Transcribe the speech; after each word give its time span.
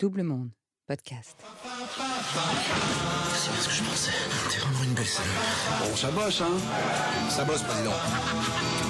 Double 0.00 0.22
Monde, 0.22 0.48
podcast. 0.86 1.36
C'est 3.36 3.52
bien 3.52 3.60
ce 3.60 3.68
que 3.68 3.74
je 3.74 3.82
pensais. 3.82 4.12
T'es 4.50 4.56
vraiment 4.56 4.84
une 4.84 4.94
belle. 4.94 5.04
Bon, 5.78 5.94
ça 5.94 6.10
bosse, 6.10 6.40
hein 6.40 7.28
Ça 7.28 7.44
bosse, 7.44 7.62
président. 7.64 7.92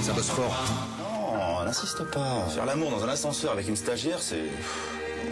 Ça 0.02 0.12
bosse 0.12 0.30
fort. 0.30 0.56
Non, 1.32 1.64
n'insiste 1.64 2.04
pas. 2.12 2.46
Faire 2.50 2.64
l'amour 2.64 2.92
dans 2.92 3.02
un 3.02 3.08
ascenseur 3.08 3.50
avec 3.50 3.66
une 3.66 3.74
stagiaire, 3.74 4.20
c'est 4.22 4.44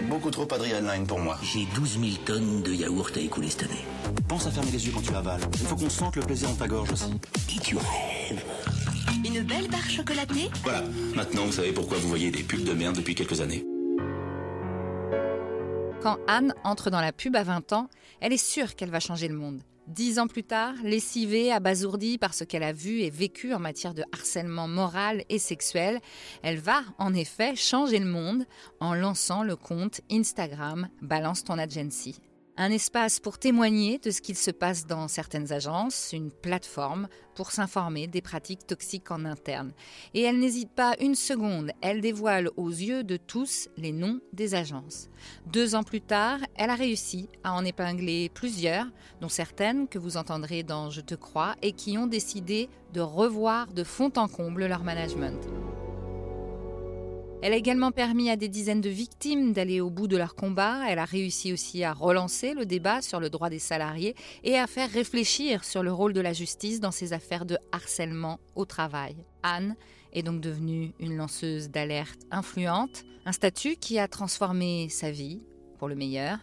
beaucoup 0.08 0.32
trop 0.32 0.52
adrenaline 0.52 1.06
pour 1.06 1.20
moi. 1.20 1.38
J'ai 1.44 1.68
12 1.76 2.00
000 2.00 2.12
tonnes 2.24 2.62
de 2.62 2.72
yaourt 2.72 3.16
à 3.16 3.20
écouler 3.20 3.48
cette 3.48 3.70
année. 3.70 3.84
Pense 4.26 4.48
à 4.48 4.50
fermer 4.50 4.72
les 4.72 4.84
yeux 4.84 4.92
quand 4.92 5.02
tu 5.02 5.14
avales. 5.14 5.42
Il 5.60 5.66
faut 5.66 5.76
qu'on 5.76 5.90
sente 5.90 6.16
le 6.16 6.22
plaisir 6.22 6.48
dans 6.48 6.56
ta 6.56 6.66
gorge 6.66 6.90
aussi. 6.90 7.12
Et 7.54 7.60
tu 7.60 7.76
rêves? 7.76 8.44
Une 9.24 9.42
belle 9.42 9.68
barre 9.68 9.88
chocolatée? 9.88 10.50
Voilà, 10.64 10.82
maintenant 11.14 11.44
vous 11.44 11.52
savez 11.52 11.70
pourquoi 11.70 11.98
vous 11.98 12.08
voyez 12.08 12.32
des 12.32 12.42
pubs 12.42 12.64
de 12.64 12.72
merde 12.72 12.96
depuis 12.96 13.14
quelques 13.14 13.40
années. 13.40 13.64
Quand 16.00 16.18
Anne 16.28 16.54
entre 16.62 16.90
dans 16.90 17.00
la 17.00 17.12
pub 17.12 17.34
à 17.34 17.42
20 17.42 17.72
ans, 17.72 17.88
elle 18.20 18.32
est 18.32 18.36
sûre 18.36 18.76
qu'elle 18.76 18.90
va 18.90 19.00
changer 19.00 19.26
le 19.26 19.34
monde. 19.34 19.62
Dix 19.88 20.20
ans 20.20 20.28
plus 20.28 20.44
tard, 20.44 20.74
lessivée, 20.84 21.50
abasourdie 21.50 22.18
par 22.18 22.34
ce 22.34 22.44
qu'elle 22.44 22.62
a 22.62 22.72
vu 22.72 23.00
et 23.00 23.10
vécu 23.10 23.52
en 23.52 23.58
matière 23.58 23.94
de 23.94 24.04
harcèlement 24.12 24.68
moral 24.68 25.24
et 25.28 25.38
sexuel, 25.38 25.98
elle 26.42 26.58
va 26.58 26.82
en 26.98 27.14
effet 27.14 27.56
changer 27.56 27.98
le 27.98 28.06
monde 28.06 28.44
en 28.78 28.94
lançant 28.94 29.42
le 29.42 29.56
compte 29.56 30.00
Instagram 30.10 30.88
Balance 31.02 31.42
ton 31.42 31.58
agency. 31.58 32.20
Un 32.60 32.72
espace 32.72 33.20
pour 33.20 33.38
témoigner 33.38 33.98
de 33.98 34.10
ce 34.10 34.20
qu'il 34.20 34.36
se 34.36 34.50
passe 34.50 34.84
dans 34.84 35.06
certaines 35.06 35.52
agences, 35.52 36.10
une 36.12 36.32
plateforme 36.32 37.06
pour 37.36 37.52
s'informer 37.52 38.08
des 38.08 38.20
pratiques 38.20 38.66
toxiques 38.66 39.12
en 39.12 39.24
interne. 39.24 39.70
Et 40.12 40.22
elle 40.22 40.40
n'hésite 40.40 40.72
pas 40.72 40.96
une 40.98 41.14
seconde, 41.14 41.70
elle 41.82 42.00
dévoile 42.00 42.50
aux 42.56 42.70
yeux 42.70 43.04
de 43.04 43.16
tous 43.16 43.68
les 43.76 43.92
noms 43.92 44.18
des 44.32 44.56
agences. 44.56 45.08
Deux 45.46 45.76
ans 45.76 45.84
plus 45.84 46.00
tard, 46.00 46.40
elle 46.56 46.70
a 46.70 46.74
réussi 46.74 47.28
à 47.44 47.52
en 47.54 47.64
épingler 47.64 48.28
plusieurs, 48.28 48.86
dont 49.20 49.28
certaines 49.28 49.86
que 49.86 50.00
vous 50.00 50.16
entendrez 50.16 50.64
dans 50.64 50.90
Je 50.90 51.00
te 51.00 51.14
crois, 51.14 51.54
et 51.62 51.70
qui 51.70 51.96
ont 51.96 52.08
décidé 52.08 52.68
de 52.92 53.00
revoir 53.00 53.68
de 53.68 53.84
fond 53.84 54.10
en 54.16 54.26
comble 54.26 54.66
leur 54.66 54.82
management. 54.82 55.38
Elle 57.40 57.52
a 57.52 57.56
également 57.56 57.92
permis 57.92 58.30
à 58.30 58.36
des 58.36 58.48
dizaines 58.48 58.80
de 58.80 58.88
victimes 58.88 59.52
d'aller 59.52 59.80
au 59.80 59.90
bout 59.90 60.08
de 60.08 60.16
leur 60.16 60.34
combat. 60.34 60.82
Elle 60.88 60.98
a 60.98 61.04
réussi 61.04 61.52
aussi 61.52 61.84
à 61.84 61.92
relancer 61.92 62.52
le 62.52 62.66
débat 62.66 63.00
sur 63.00 63.20
le 63.20 63.30
droit 63.30 63.48
des 63.48 63.60
salariés 63.60 64.16
et 64.42 64.58
à 64.58 64.66
faire 64.66 64.90
réfléchir 64.90 65.62
sur 65.62 65.84
le 65.84 65.92
rôle 65.92 66.12
de 66.12 66.20
la 66.20 66.32
justice 66.32 66.80
dans 66.80 66.90
ces 66.90 67.12
affaires 67.12 67.46
de 67.46 67.56
harcèlement 67.70 68.40
au 68.56 68.64
travail. 68.64 69.14
Anne 69.44 69.76
est 70.12 70.24
donc 70.24 70.40
devenue 70.40 70.92
une 70.98 71.16
lanceuse 71.16 71.70
d'alerte 71.70 72.20
influente, 72.32 73.04
un 73.24 73.32
statut 73.32 73.76
qui 73.76 74.00
a 74.00 74.08
transformé 74.08 74.88
sa 74.88 75.12
vie 75.12 75.40
pour 75.78 75.86
le 75.86 75.94
meilleur 75.94 76.38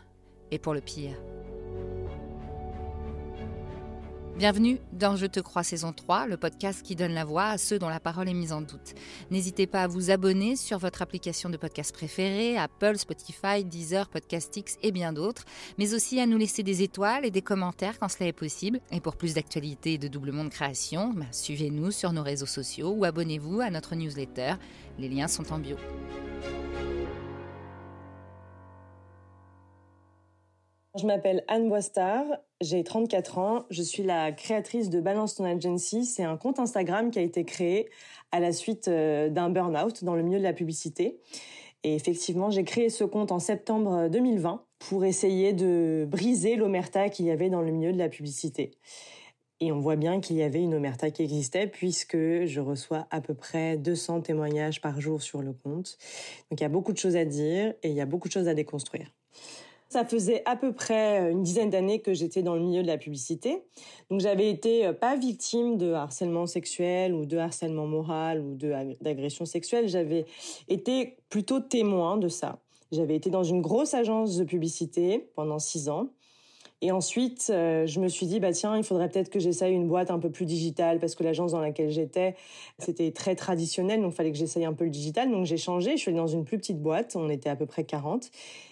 et 0.52 0.60
pour 0.60 0.74
le 0.74 0.82
pire. 0.82 1.18
Bienvenue 4.38 4.80
dans 4.92 5.16
Je 5.16 5.28
te 5.28 5.40
crois 5.40 5.64
saison 5.64 5.94
3, 5.94 6.28
le 6.28 6.36
podcast 6.36 6.82
qui 6.82 6.98
donne 6.98 7.14
la 7.14 7.24
voix 7.24 7.46
à 7.46 7.58
ceux 7.58 7.80
dont 7.80 7.88
la 7.88 8.02
parole 8.02 8.28
est 8.28 8.34
mise 8.34 8.52
en 8.52 8.60
doute. 8.60 8.94
N'hésitez 9.32 9.66
pas 9.66 9.84
à 9.84 9.88
vous 9.88 10.12
abonner 10.12 10.58
sur 10.58 10.78
votre 10.78 11.02
application 11.02 11.50
de 11.50 11.56
podcast 11.56 11.94
préférée, 11.94 12.58
Apple, 12.58 12.98
Spotify, 12.98 13.64
Deezer, 13.64 14.10
Podcastix 14.10 14.78
et 14.84 14.92
bien 14.92 15.14
d'autres, 15.14 15.46
mais 15.78 15.94
aussi 15.94 16.20
à 16.20 16.26
nous 16.26 16.38
laisser 16.38 16.64
des 16.64 16.82
étoiles 16.82 17.24
et 17.24 17.32
des 17.32 17.42
commentaires 17.42 17.98
quand 17.98 18.10
cela 18.10 18.28
est 18.28 18.34
possible. 18.34 18.82
Et 18.92 19.00
pour 19.00 19.16
plus 19.16 19.36
d'actualités 19.36 19.94
et 19.94 19.98
de 19.98 20.10
doublement 20.10 20.44
de 20.44 20.50
création, 20.50 21.14
bah, 21.14 21.28
suivez-nous 21.32 21.92
sur 21.92 22.12
nos 22.12 22.24
réseaux 22.24 22.46
sociaux 22.46 22.90
ou 22.90 23.06
abonnez-vous 23.06 23.62
à 23.62 23.70
notre 23.70 23.96
newsletter. 23.96 24.56
Les 25.00 25.08
liens 25.08 25.30
sont 25.30 25.54
en 25.54 25.60
bio. 25.60 25.78
Je 30.98 31.06
m'appelle 31.06 31.44
Anne 31.50 31.68
Boistard, 31.68 32.24
j'ai 32.62 32.82
34 32.86 33.38
ans, 33.38 33.66
je 33.70 33.82
suis 33.82 34.02
la 34.02 34.32
créatrice 34.32 34.90
de 34.90 35.02
Balance 35.02 35.36
ton 35.36 35.44
Agency. 35.44 36.06
C'est 36.06 36.24
un 36.24 36.38
compte 36.38 36.58
Instagram 36.58 37.12
qui 37.12 37.20
a 37.20 37.22
été 37.22 37.44
créé 37.44 37.90
à 38.32 38.40
la 38.40 38.54
suite 38.54 38.88
euh, 38.88 39.28
d'un 39.30 39.50
burn-out 39.50 40.06
dans 40.06 40.16
le 40.16 40.24
milieu 40.24 40.38
de 40.38 40.44
la 40.44 40.54
publicité. 40.54 41.20
Et 41.84 41.96
effectivement, 41.96 42.50
j'ai 42.50 42.64
créé 42.64 42.90
ce 42.90 43.04
compte 43.04 43.34
en 43.34 43.40
septembre 43.40 44.08
2020 44.08 44.64
pour 44.80 45.04
essayer 45.04 45.52
de 45.52 46.08
briser 46.10 46.56
l'omerta 46.56 47.10
qu'il 47.10 47.26
y 47.26 47.32
avait 47.32 47.50
dans 47.50 47.62
le 47.62 47.74
milieu 47.74 47.92
de 47.92 47.98
la 47.98 48.08
publicité. 48.08 48.72
Et 49.60 49.74
on 49.74 49.80
voit 49.80 49.98
bien 49.98 50.22
qu'il 50.22 50.38
y 50.38 50.44
avait 50.44 50.62
une 50.62 50.76
omerta 50.76 51.12
qui 51.12 51.24
existait 51.24 51.68
puisque 51.68 52.16
je 52.16 52.62
reçois 52.62 53.06
à 53.12 53.20
peu 53.20 53.34
près 53.34 53.76
200 53.76 54.22
témoignages 54.22 54.80
par 54.80 55.02
jour 55.02 55.22
sur 55.22 55.42
le 55.42 55.52
compte. 55.52 55.98
Donc 56.50 56.62
il 56.62 56.64
y 56.64 56.66
a 56.66 56.70
beaucoup 56.70 56.94
de 56.94 56.98
choses 56.98 57.18
à 57.18 57.26
dire 57.26 57.74
et 57.84 57.90
il 57.90 57.96
y 57.96 58.02
a 58.02 58.06
beaucoup 58.06 58.30
de 58.30 58.34
choses 58.34 58.48
à 58.48 58.54
déconstruire. 58.54 59.12
Ça 59.96 60.04
faisait 60.04 60.42
à 60.44 60.58
peu 60.58 60.74
près 60.74 61.32
une 61.32 61.42
dizaine 61.42 61.70
d'années 61.70 62.02
que 62.02 62.14
j'étais 62.14 62.42
dans 62.42 62.56
le 62.56 62.60
milieu 62.60 62.82
de 62.82 62.88
la 62.88 62.98
publicité. 62.98 63.64
Donc 64.10 64.20
j'avais 64.20 64.50
été 64.50 64.92
pas 64.92 65.16
victime 65.16 65.78
de 65.78 65.94
harcèlement 65.94 66.48
sexuel 66.48 67.14
ou 67.14 67.26
de 67.26 67.38
harcèlement 67.38 67.88
moral 67.88 68.42
ou 68.42 68.56
d'agression 69.00 69.46
sexuelle. 69.46 69.88
J'avais 69.88 70.26
été 70.68 71.16
plutôt 71.30 71.62
témoin 71.62 72.18
de 72.18 72.28
ça. 72.28 72.60
J'avais 72.92 73.16
été 73.16 73.30
dans 73.30 73.46
une 73.46 73.62
grosse 73.62 73.94
agence 73.94 74.36
de 74.36 74.44
publicité 74.44 75.30
pendant 75.34 75.60
six 75.60 75.88
ans. 75.88 76.10
Et 76.86 76.92
ensuite, 76.92 77.48
euh, 77.50 77.88
je 77.88 78.00
me 78.00 78.08
suis 78.08 78.28
dit, 78.28 78.40
bah 78.40 78.52
tiens, 78.52 78.78
il 78.78 78.84
faudrait 78.84 79.10
peut-être 79.10 79.32
que 79.32 79.40
j'essaye 79.40 79.74
une 79.74 79.88
boîte 79.88 80.12
un 80.12 80.20
peu 80.20 80.30
plus 80.30 80.46
digitale 80.46 81.00
parce 81.00 81.16
que 81.16 81.24
l'agence 81.24 81.54
dans 81.54 81.60
laquelle 81.60 81.90
j'étais, 81.90 82.36
c'était 82.78 83.10
très 83.12 83.36
traditionnel, 83.36 84.04
donc 84.04 84.14
il 84.14 84.16
fallait 84.16 84.32
que 84.32 84.38
j'essaye 84.38 84.66
un 84.66 84.74
peu 84.74 84.84
le 84.84 84.92
digital. 84.92 85.32
Donc 85.32 85.48
j'ai 85.48 85.58
changé, 85.58 85.94
je 85.94 85.98
suis 85.98 86.10
allée 86.10 86.20
dans 86.20 86.28
une 86.28 86.46
plus 86.46 86.60
petite 86.60 86.80
boîte, 86.80 87.16
on 87.16 87.28
était 87.32 87.50
à 87.50 87.56
peu 87.56 87.66
près 87.66 87.86
40. 87.86 88.30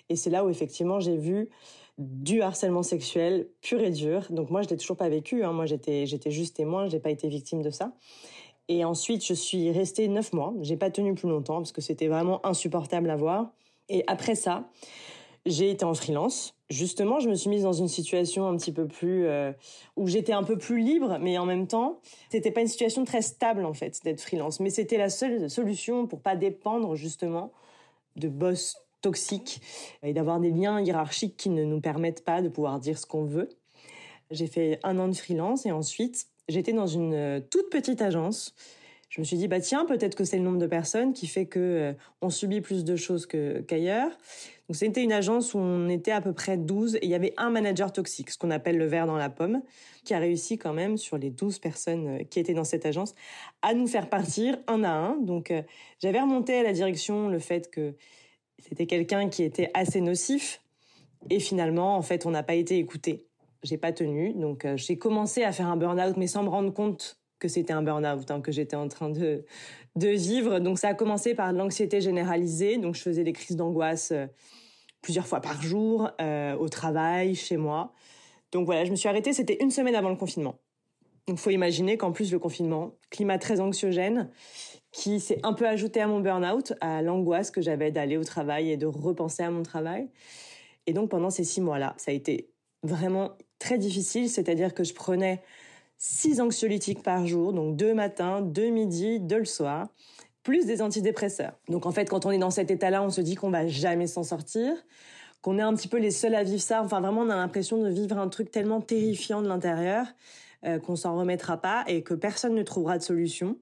Et 0.09 0.15
c'est 0.15 0.29
là 0.29 0.45
où 0.45 0.49
effectivement 0.51 0.99
j'ai 0.99 1.17
vu 1.17 1.49
du 1.97 2.43
harcèlement 2.43 2.83
sexuel 2.83 3.47
pur 3.61 3.81
et 3.81 3.89
dur. 3.89 4.27
Donc 4.29 4.51
moi, 4.51 4.61
je 4.61 4.69
l'ai 4.69 4.77
toujours 4.77 4.97
pas 4.97 5.09
vécu. 5.09 5.43
Hein. 5.43 5.51
Moi, 5.51 5.65
j'étais 5.65 6.05
j'étais 6.05 6.29
juste 6.29 6.55
témoin, 6.55 6.87
j'ai 6.89 6.99
pas 6.99 7.09
été 7.09 7.27
victime 7.27 7.63
de 7.63 7.71
ça. 7.71 7.93
Et 8.67 8.85
ensuite, 8.85 9.25
je 9.25 9.33
suis 9.33 9.71
restée 9.71 10.07
neuf 10.07 10.33
mois. 10.33 10.53
J'ai 10.61 10.77
pas 10.77 10.91
tenu 10.91 11.15
plus 11.15 11.29
longtemps 11.29 11.57
parce 11.57 11.71
que 11.71 11.81
c'était 11.81 12.09
vraiment 12.09 12.45
insupportable 12.45 13.09
à 13.09 13.15
voir. 13.15 13.49
Et 13.89 14.03
après 14.05 14.35
ça, 14.35 14.69
j'ai 15.47 15.71
été 15.71 15.83
en 15.83 15.95
freelance. 15.95 16.55
Justement, 16.73 17.19
je 17.19 17.29
me 17.29 17.35
suis 17.35 17.51
mise 17.51 17.61
dans 17.61 17.73
une 17.73 17.87
situation 17.87 18.47
un 18.47 18.57
petit 18.57 18.71
peu 18.71 18.87
plus 18.87 19.27
euh, 19.27 19.51
où 19.95 20.07
j'étais 20.07 20.33
un 20.33 20.41
peu 20.41 20.57
plus 20.57 20.79
libre, 20.79 21.19
mais 21.21 21.37
en 21.37 21.45
même 21.45 21.67
temps, 21.67 21.99
c'était 22.31 22.49
pas 22.49 22.61
une 22.61 22.67
situation 22.67 23.05
très 23.05 23.21
stable 23.21 23.63
en 23.63 23.73
fait 23.73 23.99
d'être 24.03 24.21
freelance. 24.21 24.59
Mais 24.59 24.71
c'était 24.71 24.97
la 24.97 25.09
seule 25.09 25.51
solution 25.51 26.07
pour 26.07 26.19
pas 26.19 26.35
dépendre 26.35 26.95
justement 26.95 27.51
de 28.15 28.27
boss 28.27 28.77
toxiques 29.01 29.61
et 30.01 30.13
d'avoir 30.13 30.39
des 30.39 30.49
liens 30.49 30.81
hiérarchiques 30.81 31.37
qui 31.37 31.49
ne 31.49 31.63
nous 31.63 31.79
permettent 31.79 32.25
pas 32.25 32.41
de 32.41 32.49
pouvoir 32.49 32.79
dire 32.79 32.97
ce 32.97 33.05
qu'on 33.05 33.25
veut. 33.25 33.49
J'ai 34.31 34.47
fait 34.47 34.79
un 34.81 34.97
an 34.97 35.07
de 35.07 35.15
freelance 35.15 35.67
et 35.67 35.71
ensuite 35.71 36.25
j'étais 36.49 36.73
dans 36.73 36.87
une 36.87 37.13
euh, 37.13 37.39
toute 37.39 37.69
petite 37.69 38.01
agence 38.01 38.55
je 39.13 39.21
me 39.21 39.25
suis 39.25 39.37
dit 39.37 39.47
bah 39.47 39.59
tiens 39.59 39.85
peut-être 39.85 40.15
que 40.15 40.23
c'est 40.23 40.37
le 40.37 40.43
nombre 40.43 40.57
de 40.57 40.65
personnes 40.65 41.13
qui 41.13 41.27
fait 41.27 41.45
que 41.45 41.59
euh, 41.59 41.93
on 42.23 42.31
subit 42.31 42.61
plus 42.61 42.83
de 42.83 42.95
choses 42.95 43.27
qu'ailleurs. 43.27 44.09
Donc 44.67 44.75
c'était 44.75 45.03
une 45.03 45.11
agence 45.11 45.53
où 45.53 45.59
on 45.59 45.87
était 45.87 46.09
à 46.09 46.19
peu 46.19 46.33
près 46.33 46.57
12 46.57 46.95
et 46.95 46.99
il 47.03 47.11
y 47.11 47.13
avait 47.13 47.35
un 47.37 47.51
manager 47.51 47.93
toxique, 47.93 48.31
ce 48.31 48.39
qu'on 48.39 48.49
appelle 48.49 48.79
le 48.79 48.87
verre 48.87 49.05
dans 49.05 49.17
la 49.17 49.29
pomme, 49.29 49.61
qui 50.03 50.15
a 50.15 50.17
réussi 50.17 50.57
quand 50.57 50.73
même 50.73 50.97
sur 50.97 51.19
les 51.19 51.29
12 51.29 51.59
personnes 51.59 52.07
euh, 52.07 52.23
qui 52.23 52.39
étaient 52.39 52.55
dans 52.55 52.63
cette 52.63 52.87
agence 52.87 53.13
à 53.61 53.75
nous 53.75 53.85
faire 53.85 54.09
partir 54.09 54.57
un 54.65 54.83
à 54.83 54.89
un. 54.89 55.17
Donc 55.17 55.51
euh, 55.51 55.61
j'avais 56.01 56.19
remonté 56.19 56.55
à 56.55 56.63
la 56.63 56.73
direction 56.73 57.27
le 57.27 57.37
fait 57.37 57.69
que 57.69 57.93
c'était 58.57 58.87
quelqu'un 58.87 59.29
qui 59.29 59.43
était 59.43 59.69
assez 59.75 60.01
nocif 60.01 60.59
et 61.29 61.39
finalement 61.39 61.97
en 61.97 62.01
fait 62.01 62.25
on 62.25 62.31
n'a 62.31 62.41
pas 62.41 62.55
été 62.55 62.79
écouté. 62.79 63.27
J'ai 63.61 63.77
pas 63.77 63.93
tenu 63.93 64.33
donc 64.33 64.65
j'ai 64.75 64.97
commencé 64.97 65.43
à 65.43 65.51
faire 65.51 65.67
un 65.67 65.77
burn-out 65.77 66.17
mais 66.17 66.25
sans 66.25 66.41
me 66.41 66.49
rendre 66.49 66.73
compte 66.73 67.22
que 67.39 67.47
c'était 67.47 67.73
un 67.73 67.81
burn-out 67.81 68.29
hein, 68.31 68.41
que 68.41 68.51
j'étais 68.51 68.75
en 68.75 68.87
train 68.87 69.09
de 69.09 69.45
de 69.95 70.07
vivre. 70.07 70.59
Donc 70.59 70.79
ça 70.79 70.89
a 70.89 70.93
commencé 70.93 71.35
par 71.35 71.53
l'anxiété 71.53 72.01
généralisée. 72.01 72.77
Donc 72.77 72.95
je 72.95 73.01
faisais 73.01 73.23
des 73.23 73.33
crises 73.33 73.55
d'angoisse 73.55 74.11
euh, 74.11 74.25
plusieurs 75.01 75.27
fois 75.27 75.41
par 75.41 75.61
jour 75.61 76.09
euh, 76.21 76.55
au 76.55 76.69
travail, 76.69 77.35
chez 77.35 77.57
moi. 77.57 77.93
Donc 78.51 78.65
voilà, 78.65 78.85
je 78.85 78.91
me 78.91 78.95
suis 78.95 79.09
arrêtée. 79.09 79.33
C'était 79.33 79.57
une 79.61 79.71
semaine 79.71 79.95
avant 79.95 80.09
le 80.09 80.15
confinement. 80.15 80.55
Donc 81.27 81.37
faut 81.37 81.51
imaginer 81.51 81.97
qu'en 81.97 82.11
plus 82.11 82.31
le 82.31 82.39
confinement, 82.39 82.95
climat 83.09 83.37
très 83.37 83.61
anxiogène, 83.61 84.29
qui 84.91 85.19
s'est 85.19 85.39
un 85.43 85.53
peu 85.53 85.67
ajouté 85.67 86.01
à 86.01 86.07
mon 86.07 86.19
burn-out, 86.19 86.73
à 86.81 87.01
l'angoisse 87.01 87.49
que 87.49 87.61
j'avais 87.61 87.91
d'aller 87.91 88.17
au 88.17 88.23
travail 88.23 88.71
et 88.71 88.77
de 88.77 88.85
repenser 88.85 89.43
à 89.43 89.49
mon 89.49 89.63
travail. 89.63 90.09
Et 90.85 90.93
donc 90.93 91.09
pendant 91.09 91.29
ces 91.29 91.45
six 91.45 91.61
mois-là, 91.61 91.93
ça 91.97 92.11
a 92.11 92.13
été 92.13 92.49
vraiment 92.83 93.37
très 93.57 93.77
difficile. 93.77 94.29
C'est-à-dire 94.29 94.73
que 94.73 94.83
je 94.83 94.93
prenais 94.93 95.41
six 96.05 96.41
anxiolytiques 96.41 97.01
par 97.01 97.25
jour, 97.25 97.53
donc 97.53 97.77
deux 97.77 97.93
matins, 97.93 98.41
deux 98.41 98.67
midi, 98.67 99.21
deux 99.21 99.39
le 99.39 99.45
soir, 99.45 99.87
plus 100.43 100.65
des 100.65 100.81
antidépresseurs. 100.81 101.53
Donc 101.69 101.85
en 101.85 101.93
fait, 101.93 102.09
quand 102.09 102.25
on 102.25 102.31
est 102.31 102.37
dans 102.37 102.51
cet 102.51 102.71
état-là, 102.71 103.01
on 103.01 103.09
se 103.09 103.21
dit 103.21 103.35
qu'on 103.35 103.49
va 103.49 103.67
jamais 103.67 104.05
s'en 104.05 104.23
sortir, 104.23 104.73
qu'on 105.41 105.57
est 105.57 105.61
un 105.61 105.73
petit 105.73 105.87
peu 105.87 105.97
les 105.97 106.11
seuls 106.11 106.35
à 106.35 106.43
vivre 106.43 106.61
ça. 106.61 106.83
Enfin 106.83 106.99
vraiment, 106.99 107.21
on 107.21 107.29
a 107.29 107.37
l'impression 107.37 107.81
de 107.81 107.87
vivre 107.87 108.17
un 108.17 108.27
truc 108.27 108.51
tellement 108.51 108.81
terrifiant 108.81 109.41
de 109.41 109.47
l'intérieur 109.47 110.05
euh, 110.65 110.77
qu'on 110.77 110.97
s'en 110.97 111.17
remettra 111.17 111.55
pas 111.55 111.85
et 111.87 112.03
que 112.03 112.13
personne 112.13 112.53
ne 112.53 112.63
trouvera 112.63 112.97
de 112.97 113.03
solution 113.03 113.57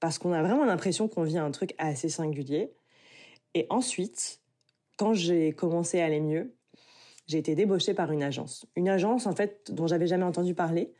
parce 0.00 0.16
qu'on 0.16 0.32
a 0.32 0.42
vraiment 0.42 0.64
l'impression 0.64 1.06
qu'on 1.06 1.22
vit 1.22 1.36
un 1.36 1.50
truc 1.50 1.74
assez 1.76 2.08
singulier. 2.08 2.72
Et 3.52 3.66
ensuite, 3.68 4.40
quand 4.96 5.12
j'ai 5.12 5.52
commencé 5.52 6.00
à 6.00 6.06
aller 6.06 6.20
mieux, 6.20 6.54
j'ai 7.26 7.36
été 7.36 7.54
débauchée 7.54 7.92
par 7.92 8.10
une 8.10 8.22
agence. 8.22 8.64
Une 8.74 8.88
agence, 8.88 9.26
en 9.26 9.34
fait, 9.34 9.70
dont 9.70 9.86
j'avais 9.86 10.06
jamais 10.06 10.24
entendu 10.24 10.54
parler. 10.54 10.94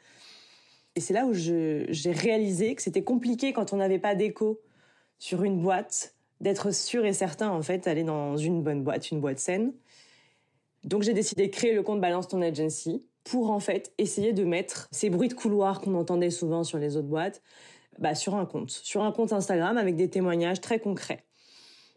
Et 0.96 1.00
c'est 1.00 1.14
là 1.14 1.26
où 1.26 1.32
j'ai 1.32 2.12
réalisé 2.12 2.75
que 2.75 2.82
c'était 2.82 3.02
compliqué 3.02 3.52
quand 3.52 3.73
on 3.73 3.76
n'avait 3.76 3.99
pas 3.99 4.14
d'écho 4.14 4.61
sur 5.19 5.43
une 5.43 5.61
boîte, 5.61 6.14
d'être 6.41 6.73
sûr 6.73 7.05
et 7.05 7.12
certain, 7.12 7.50
en 7.50 7.62
fait, 7.62 7.85
d'aller 7.85 8.05
dans 8.05 8.37
une 8.37 8.62
bonne 8.62 8.82
boîte, 8.82 9.11
une 9.11 9.20
boîte 9.20 9.38
saine. 9.38 9.73
Donc 10.85 11.02
j'ai 11.02 11.14
décidé 11.14 11.46
de 11.46 11.52
créer 11.52 11.75
le 11.75 11.82
compte 11.82 12.00
Balance 12.00 12.29
Ton 12.29 12.43
Agency 12.43 13.05
pour, 13.25 13.50
en 13.50 13.61
fait, 13.61 13.93
essayer 13.99 14.32
de 14.32 14.44
mettre 14.44 14.88
ces 14.93 15.11
bruits 15.11 15.29
de 15.29 15.35
couloir 15.35 15.81
qu'on 15.81 15.94
entendait 15.94 16.31
souvent 16.31 16.62
sur 16.62 16.79
les 16.79 16.96
autres 16.96 17.08
boîtes, 17.08 17.43
bah, 17.99 18.14
sur 18.14 18.35
un 18.35 18.44
compte. 18.44 18.70
Sur 18.70 19.02
un 19.02 19.12
compte 19.12 19.32
Instagram 19.32 19.79
avec 19.79 19.96
des 19.96 20.11
témoignages 20.11 20.61
très 20.61 20.79
concrets. 20.79 21.25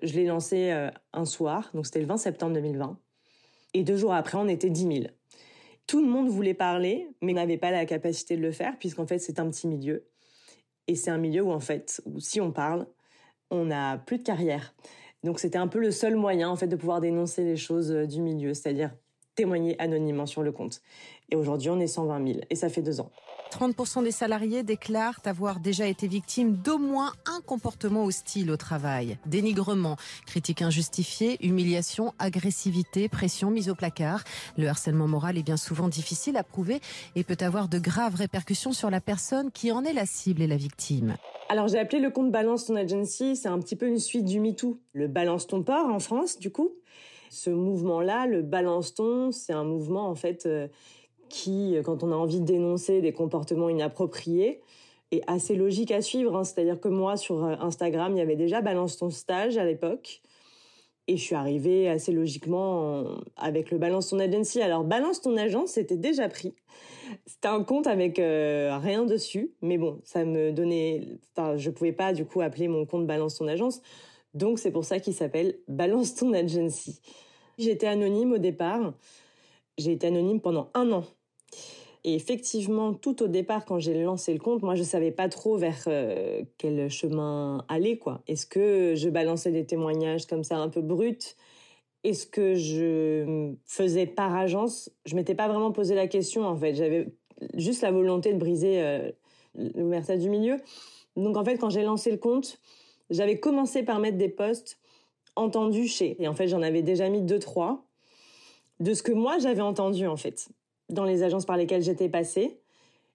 Je 0.01 0.13
l'ai 0.13 0.25
lancé 0.25 0.71
euh, 0.71 0.89
un 1.11 1.25
soir, 1.25 1.71
donc 1.73 1.85
c'était 1.85 1.99
le 1.99 2.05
20 2.05 2.17
septembre 2.17 2.53
2020. 2.53 2.97
Et 3.73 3.83
deux 3.83 3.97
jours 3.97 4.13
après, 4.13 4.37
on 4.37 4.47
était 4.47 4.69
10 4.69 4.81
000. 4.81 4.93
Tout 5.87 6.01
le 6.01 6.07
monde 6.07 6.27
voulait 6.27 6.53
parler, 6.53 7.09
mais 7.21 7.31
n'avait 7.31 7.57
pas 7.57 7.71
la 7.71 7.85
capacité 7.85 8.35
de 8.35 8.41
le 8.41 8.51
faire, 8.51 8.77
puisqu'en 8.77 9.07
fait, 9.07 9.19
c'est 9.19 9.39
un 9.39 9.49
petit 9.49 9.67
milieu. 9.67 10.05
Et 10.87 10.95
c'est 10.95 11.11
un 11.11 11.17
milieu 11.17 11.43
où, 11.43 11.51
en 11.51 11.61
fait, 11.61 12.01
si 12.19 12.41
on 12.41 12.51
parle, 12.51 12.87
on 13.49 13.65
n'a 13.65 13.97
plus 13.97 14.17
de 14.17 14.23
carrière. 14.23 14.75
Donc, 15.23 15.39
c'était 15.39 15.57
un 15.57 15.67
peu 15.67 15.79
le 15.79 15.91
seul 15.91 16.15
moyen, 16.15 16.49
en 16.49 16.57
fait, 16.57 16.67
de 16.67 16.75
pouvoir 16.75 16.99
dénoncer 16.99 17.43
les 17.43 17.55
choses 17.55 17.91
euh, 17.91 18.05
du 18.05 18.21
milieu, 18.21 18.53
c'est-à-dire 18.53 18.91
témoigner 19.35 19.79
anonymement 19.79 20.25
sur 20.25 20.43
le 20.43 20.51
compte. 20.51 20.81
Et 21.29 21.35
aujourd'hui, 21.35 21.69
on 21.69 21.79
est 21.79 21.87
120 21.87 22.27
000, 22.27 22.39
et 22.49 22.55
ça 22.55 22.67
fait 22.69 22.81
deux 22.81 22.99
ans. 22.99 23.11
30% 23.51 24.03
des 24.03 24.11
salariés 24.11 24.63
déclarent 24.63 25.19
avoir 25.25 25.59
déjà 25.59 25.87
été 25.87 26.07
victimes 26.07 26.53
d'au 26.53 26.77
moins 26.77 27.13
un 27.25 27.41
comportement 27.41 28.05
hostile 28.05 28.51
au 28.51 28.57
travail. 28.57 29.17
Dénigrement, 29.25 29.97
critique 30.25 30.61
injustifiée, 30.61 31.37
humiliation, 31.45 32.13
agressivité, 32.19 33.09
pression, 33.09 33.49
mise 33.49 33.69
au 33.69 33.75
placard. 33.75 34.23
Le 34.57 34.67
harcèlement 34.67 35.07
moral 35.07 35.37
est 35.37 35.43
bien 35.43 35.57
souvent 35.57 35.87
difficile 35.87 36.37
à 36.37 36.43
prouver 36.43 36.81
et 37.15 37.23
peut 37.23 37.37
avoir 37.39 37.67
de 37.67 37.79
graves 37.79 38.15
répercussions 38.15 38.73
sur 38.73 38.89
la 38.89 39.01
personne 39.01 39.51
qui 39.51 39.71
en 39.71 39.83
est 39.83 39.93
la 39.93 40.05
cible 40.05 40.41
et 40.41 40.47
la 40.47 40.57
victime. 40.57 41.15
Alors 41.49 41.67
j'ai 41.67 41.79
appelé 41.79 42.01
le 42.01 42.09
compte 42.09 42.31
Balance 42.31 42.65
ton 42.65 42.75
agency, 42.75 43.35
c'est 43.35 43.47
un 43.47 43.59
petit 43.59 43.75
peu 43.75 43.87
une 43.87 43.99
suite 43.99 44.25
du 44.25 44.39
MeToo. 44.39 44.79
Le 44.93 45.07
Balance 45.07 45.47
ton 45.47 45.63
port 45.63 45.87
en 45.87 45.99
France, 45.99 46.39
du 46.39 46.51
coup. 46.51 46.71
Ce 47.29 47.49
mouvement-là, 47.49 48.25
le 48.25 48.41
Balance 48.41 48.93
ton, 48.93 49.31
c'est 49.31 49.53
un 49.53 49.63
mouvement 49.63 50.09
en 50.09 50.15
fait 50.15 50.45
euh, 50.45 50.67
qui, 51.29 51.75
quand 51.83 52.03
on 52.03 52.11
a 52.11 52.15
envie 52.15 52.39
de 52.39 52.45
dénoncer 52.45 53.01
des 53.01 53.13
comportements 53.13 53.69
inappropriés, 53.69 54.61
est 55.11 55.21
assez 55.27 55.55
logique 55.55 55.91
à 55.91 56.01
suivre. 56.01 56.35
Hein. 56.35 56.43
C'est-à-dire 56.43 56.79
que 56.79 56.89
moi, 56.89 57.17
sur 57.17 57.43
euh, 57.43 57.55
Instagram, 57.59 58.13
il 58.15 58.19
y 58.19 58.21
avait 58.21 58.35
déjà 58.35 58.61
Balance 58.61 58.97
ton 58.97 59.09
stage 59.09 59.57
à 59.57 59.65
l'époque. 59.65 60.21
Et 61.09 61.15
je 61.15 61.21
suis 61.21 61.35
arrivée 61.35 61.87
assez 61.87 62.11
logiquement 62.11 63.05
avec 63.37 63.71
le 63.71 63.77
Balance 63.77 64.09
ton 64.09 64.19
agency. 64.19 64.61
Alors, 64.61 64.83
Balance 64.83 65.21
ton 65.21 65.37
agence, 65.37 65.71
c'était 65.71 65.95
déjà 65.95 66.27
pris. 66.27 66.53
C'était 67.25 67.47
un 67.47 67.63
compte 67.63 67.87
avec 67.87 68.19
euh, 68.19 68.77
rien 68.77 69.05
dessus. 69.05 69.53
Mais 69.61 69.77
bon, 69.77 70.01
ça 70.03 70.25
me 70.25 70.51
donnait... 70.51 71.07
Enfin, 71.33 71.55
je 71.55 71.69
pouvais 71.69 71.93
pas, 71.93 72.11
du 72.11 72.25
coup, 72.25 72.41
appeler 72.41 72.67
mon 72.67 72.85
compte 72.85 73.07
Balance 73.07 73.35
ton 73.35 73.47
agence. 73.47 73.81
Donc, 74.33 74.59
c'est 74.59 74.71
pour 74.71 74.83
ça 74.83 74.99
qu'il 74.99 75.13
s'appelle 75.13 75.57
Balance 75.69 76.13
ton 76.15 76.33
agency. 76.33 76.99
J'étais 77.57 77.87
anonyme 77.87 78.33
au 78.33 78.37
départ. 78.37 78.93
J'ai 79.77 79.93
été 79.93 80.07
anonyme 80.07 80.41
pendant 80.41 80.69
un 80.73 80.91
an. 80.91 81.05
Et 82.07 82.15
effectivement, 82.15 82.93
tout 82.93 83.21
au 83.21 83.27
départ, 83.27 83.65
quand 83.65 83.79
j'ai 83.79 84.01
lancé 84.01 84.31
le 84.31 84.39
compte, 84.39 84.61
moi, 84.61 84.75
je 84.75 84.83
savais 84.83 85.11
pas 85.11 85.27
trop 85.27 85.57
vers 85.57 85.83
euh, 85.87 86.41
quel 86.57 86.89
chemin 86.89 87.65
aller, 87.67 87.97
quoi. 87.97 88.21
Est-ce 88.29 88.45
que 88.45 88.93
je 88.95 89.09
balançais 89.09 89.51
des 89.51 89.65
témoignages 89.65 90.25
comme 90.25 90.45
ça 90.45 90.55
un 90.55 90.69
peu 90.69 90.79
bruts? 90.79 91.35
Est-ce 92.05 92.25
que 92.25 92.55
je 92.55 93.51
faisais 93.65 94.05
par 94.05 94.33
agence? 94.33 94.89
Je 95.05 95.17
m'étais 95.17 95.35
pas 95.35 95.49
vraiment 95.49 95.73
posé 95.73 95.95
la 95.95 96.07
question, 96.07 96.45
en 96.45 96.55
fait. 96.55 96.75
J'avais 96.75 97.09
juste 97.55 97.81
la 97.81 97.91
volonté 97.91 98.31
de 98.31 98.39
briser 98.39 98.81
euh, 98.81 99.11
l'ouverture 99.75 100.17
du 100.17 100.29
milieu. 100.29 100.55
Donc, 101.17 101.35
en 101.35 101.43
fait, 101.43 101.57
quand 101.57 101.69
j'ai 101.69 101.83
lancé 101.83 102.09
le 102.09 102.17
compte, 102.17 102.57
j'avais 103.09 103.37
commencé 103.37 103.83
par 103.83 103.99
mettre 103.99 104.17
des 104.17 104.29
posts 104.29 104.79
entendus 105.35 105.89
chez. 105.89 106.15
Et 106.23 106.29
en 106.29 106.33
fait, 106.33 106.47
j'en 106.47 106.61
avais 106.61 106.83
déjà 106.83 107.09
mis 107.09 107.21
deux, 107.21 107.39
trois 107.39 107.83
de 108.79 108.93
ce 108.93 109.03
que 109.03 109.11
moi 109.11 109.39
j'avais 109.39 109.61
entendu, 109.61 110.07
en 110.07 110.15
fait 110.15 110.47
dans 110.89 111.05
les 111.05 111.23
agences 111.23 111.45
par 111.45 111.57
lesquelles 111.57 111.83
j'étais 111.83 112.09
passée. 112.09 112.59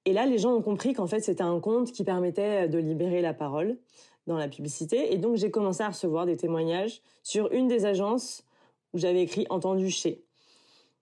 Et 0.04 0.12
là, 0.12 0.26
les 0.26 0.38
gens 0.38 0.52
ont 0.52 0.62
compris 0.62 0.94
qu'en 0.94 1.06
fait, 1.06 1.20
c'était 1.20 1.42
un 1.42 1.60
compte 1.60 1.92
qui 1.92 2.04
permettait 2.04 2.68
de 2.68 2.78
libérer 2.78 3.22
la 3.22 3.34
parole 3.34 3.78
dans 4.26 4.36
la 4.36 4.48
publicité. 4.48 5.12
Et 5.12 5.18
donc, 5.18 5.36
j'ai 5.36 5.50
commencé 5.50 5.82
à 5.82 5.88
recevoir 5.88 6.26
des 6.26 6.36
témoignages 6.36 7.02
sur 7.22 7.50
une 7.52 7.68
des 7.68 7.86
agences 7.86 8.44
où 8.92 8.98
j'avais 8.98 9.22
écrit 9.22 9.46
entendu 9.50 9.90
chez. 9.90 10.24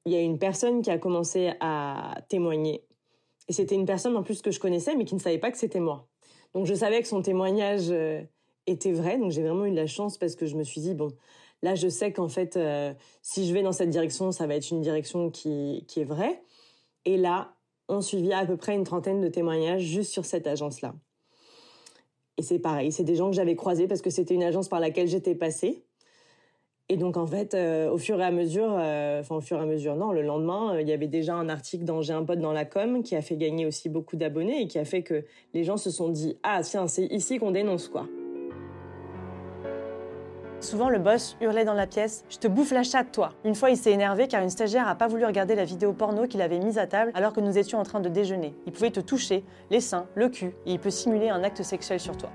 Il 0.07 0.13
y 0.13 0.17
a 0.17 0.21
une 0.21 0.39
personne 0.39 0.83
qui 0.83 0.91
a 0.91 0.99
commencé 0.99 1.53
à 1.61 2.19
témoigner. 2.29 2.85
Et 3.49 3.53
c'était 3.53 3.75
une 3.75 3.87
personne 3.87 4.17
en 4.17 4.23
plus 4.23 4.43
que 4.43 4.51
je 4.51 4.61
connaissais, 4.61 4.95
mais 4.95 5.05
qui 5.05 5.15
ne 5.15 5.21
savait 5.21 5.39
pas 5.39 5.51
que 5.51 5.59
c'était 5.59 5.81
moi. 5.81 6.07
Donc, 6.55 6.67
je 6.67 6.75
savais 6.75 7.01
que 7.03 7.09
son 7.09 7.23
témoignage 7.23 7.91
euh, 7.91 8.23
était 8.67 8.93
vrai. 8.93 9.19
Donc, 9.19 9.31
j'ai 9.33 9.43
vraiment 9.43 9.67
eu 9.67 9.71
de 9.71 9.77
la 9.77 9.87
chance 9.87 10.19
parce 10.19 10.37
que 10.37 10.47
je 10.47 10.57
me 10.57 10.63
suis 10.63 10.81
dit, 10.81 10.95
bon, 10.95 11.09
là, 11.63 11.75
je 11.75 11.89
sais 11.89 12.13
qu'en 12.13 12.29
fait, 12.29 12.57
euh, 12.57 12.93
si 13.23 13.47
je 13.47 13.53
vais 13.53 13.63
dans 13.63 13.73
cette 13.73 13.91
direction, 13.91 14.33
ça 14.33 14.47
va 14.47 14.55
être 14.55 14.71
une 14.71 14.81
direction 14.81 15.31
qui, 15.31 15.85
qui 15.89 16.01
est 16.01 16.05
vraie. 16.05 16.43
Et 17.05 17.17
là, 17.17 17.55
on 17.89 18.01
suivit 18.01 18.33
à 18.33 18.47
peu 18.47 18.57
près 18.57 18.75
une 18.75 18.85
trentaine 18.85 19.21
de 19.21 19.29
témoignages 19.29 19.83
juste 19.83 20.13
sur 20.13 20.25
cette 20.25 20.47
agence-là. 20.47 20.95
Et 22.37 22.43
c'est 22.43 22.59
pareil, 22.59 22.91
c'est 22.93 23.05
des 23.05 23.17
gens 23.17 23.29
que 23.29 23.37
j'avais 23.37 23.57
croisés 23.57 23.87
parce 23.87 24.01
que 24.01 24.11
c'était 24.11 24.35
une 24.35 24.43
agence 24.43 24.69
par 24.69 24.81
laquelle 24.81 25.09
j'étais 25.09 25.35
passée. 25.35 25.85
Et 26.89 26.97
donc 26.97 27.17
en 27.17 27.27
fait, 27.27 27.55
euh, 27.55 27.89
au 27.91 27.99
fur 27.99 28.21
et 28.21 28.25
à 28.25 28.33
mesure, 28.33 28.75
euh, 28.77 29.21
enfin 29.21 29.37
au 29.37 29.41
fur 29.41 29.59
et 29.59 29.61
à 29.61 29.67
mesure, 29.67 29.95
non, 29.95 30.11
le 30.11 30.23
lendemain, 30.23 30.75
euh, 30.75 30.81
il 30.81 30.89
y 30.89 30.93
avait 30.93 31.07
déjà 31.07 31.35
un 31.35 31.49
article 31.49 31.85
dans 31.85 32.03
J'ai 32.03 32.15
un 32.15 32.25
pote 32.25 32.41
dans 32.41 32.53
la 32.53 32.65
com 32.65 33.03
qui 33.05 33.15
a 33.15 33.23
fait 33.23 33.37
gagner 33.37 33.65
aussi 33.65 33.89
beaucoup 33.89 34.17
d'abonnés 34.17 34.63
et 34.63 34.67
qui 34.67 34.79
a 34.79 34.85
fait 34.85 35.03
que 35.03 35.25
les 35.55 35.63
gens 35.63 35.77
se 35.77 35.91
sont 35.91 36.09
dit 36.09 36.37
ah 36.43 36.63
tiens 36.65 36.89
c'est 36.89 37.07
ici 37.07 37.39
qu'on 37.39 37.53
dénonce 37.53 37.89
quoi. 37.89 38.07
Souvent, 40.61 40.91
le 40.91 40.99
boss 40.99 41.39
hurlait 41.41 41.65
dans 41.65 41.73
la 41.75 41.87
pièce 41.87 42.23
Je 42.29 42.37
te 42.37 42.47
bouffe 42.47 42.71
la 42.71 42.83
chatte, 42.83 43.13
toi 43.13 43.33
Une 43.45 43.55
fois, 43.55 43.71
il 43.71 43.79
s'est 43.79 43.93
énervé 43.93 44.29
car 44.29 44.43
une 44.43 44.51
stagiaire 44.51 44.87
a 44.89 44.95
pas 44.95 45.09
voulu 45.09 45.25
regarder 45.25 45.55
la 45.55 45.65
vidéo 45.65 45.95
porno 45.95 46.27
qu'il 46.27 46.43
avait 46.43 46.59
mise 46.59 46.77
à 46.77 46.87
table 46.87 47.13
alors 47.15 47.33
que 47.33 47.41
nous 47.41 47.57
étions 47.57 47.79
en 47.79 47.83
train 47.83 48.01
de 48.01 48.11
déjeuner. 48.11 48.55
Il 48.67 48.73
pouvait 48.73 48.91
te 48.91 49.01
toucher, 49.01 49.43
les 49.71 49.81
seins, 49.81 50.07
le 50.15 50.29
cul, 50.29 50.53
et 50.67 50.73
il 50.73 50.79
peut 50.79 50.91
simuler 50.91 51.31
un 51.31 51.43
acte 51.45 51.63
sexuel 51.63 51.99
sur 51.99 52.15
toi. 52.15 52.31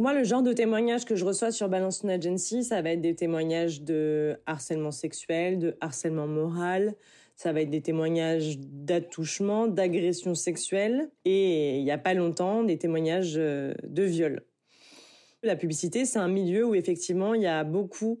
Moi, 0.00 0.14
le 0.14 0.24
genre 0.24 0.42
de 0.42 0.52
témoignages 0.52 1.04
que 1.04 1.14
je 1.14 1.24
reçois 1.24 1.52
sur 1.52 1.68
Balance 1.68 2.04
Agency, 2.04 2.64
ça 2.64 2.82
va 2.82 2.90
être 2.90 3.00
des 3.00 3.14
témoignages 3.14 3.82
de 3.82 4.36
harcèlement 4.46 4.90
sexuel, 4.90 5.60
de 5.60 5.76
harcèlement 5.80 6.26
moral, 6.26 6.96
ça 7.42 7.52
va 7.52 7.60
être 7.60 7.70
des 7.70 7.80
témoignages 7.80 8.58
d'attouchement, 8.60 9.66
d'agression 9.66 10.36
sexuelle 10.36 11.10
et 11.24 11.76
il 11.78 11.82
n'y 11.82 11.90
a 11.90 11.98
pas 11.98 12.14
longtemps 12.14 12.62
des 12.62 12.78
témoignages 12.78 13.34
euh, 13.36 13.74
de 13.82 14.04
viol. 14.04 14.44
La 15.42 15.56
publicité, 15.56 16.04
c'est 16.04 16.20
un 16.20 16.28
milieu 16.28 16.64
où 16.64 16.76
effectivement 16.76 17.34
il 17.34 17.42
y 17.42 17.48
a 17.48 17.64
beaucoup 17.64 18.20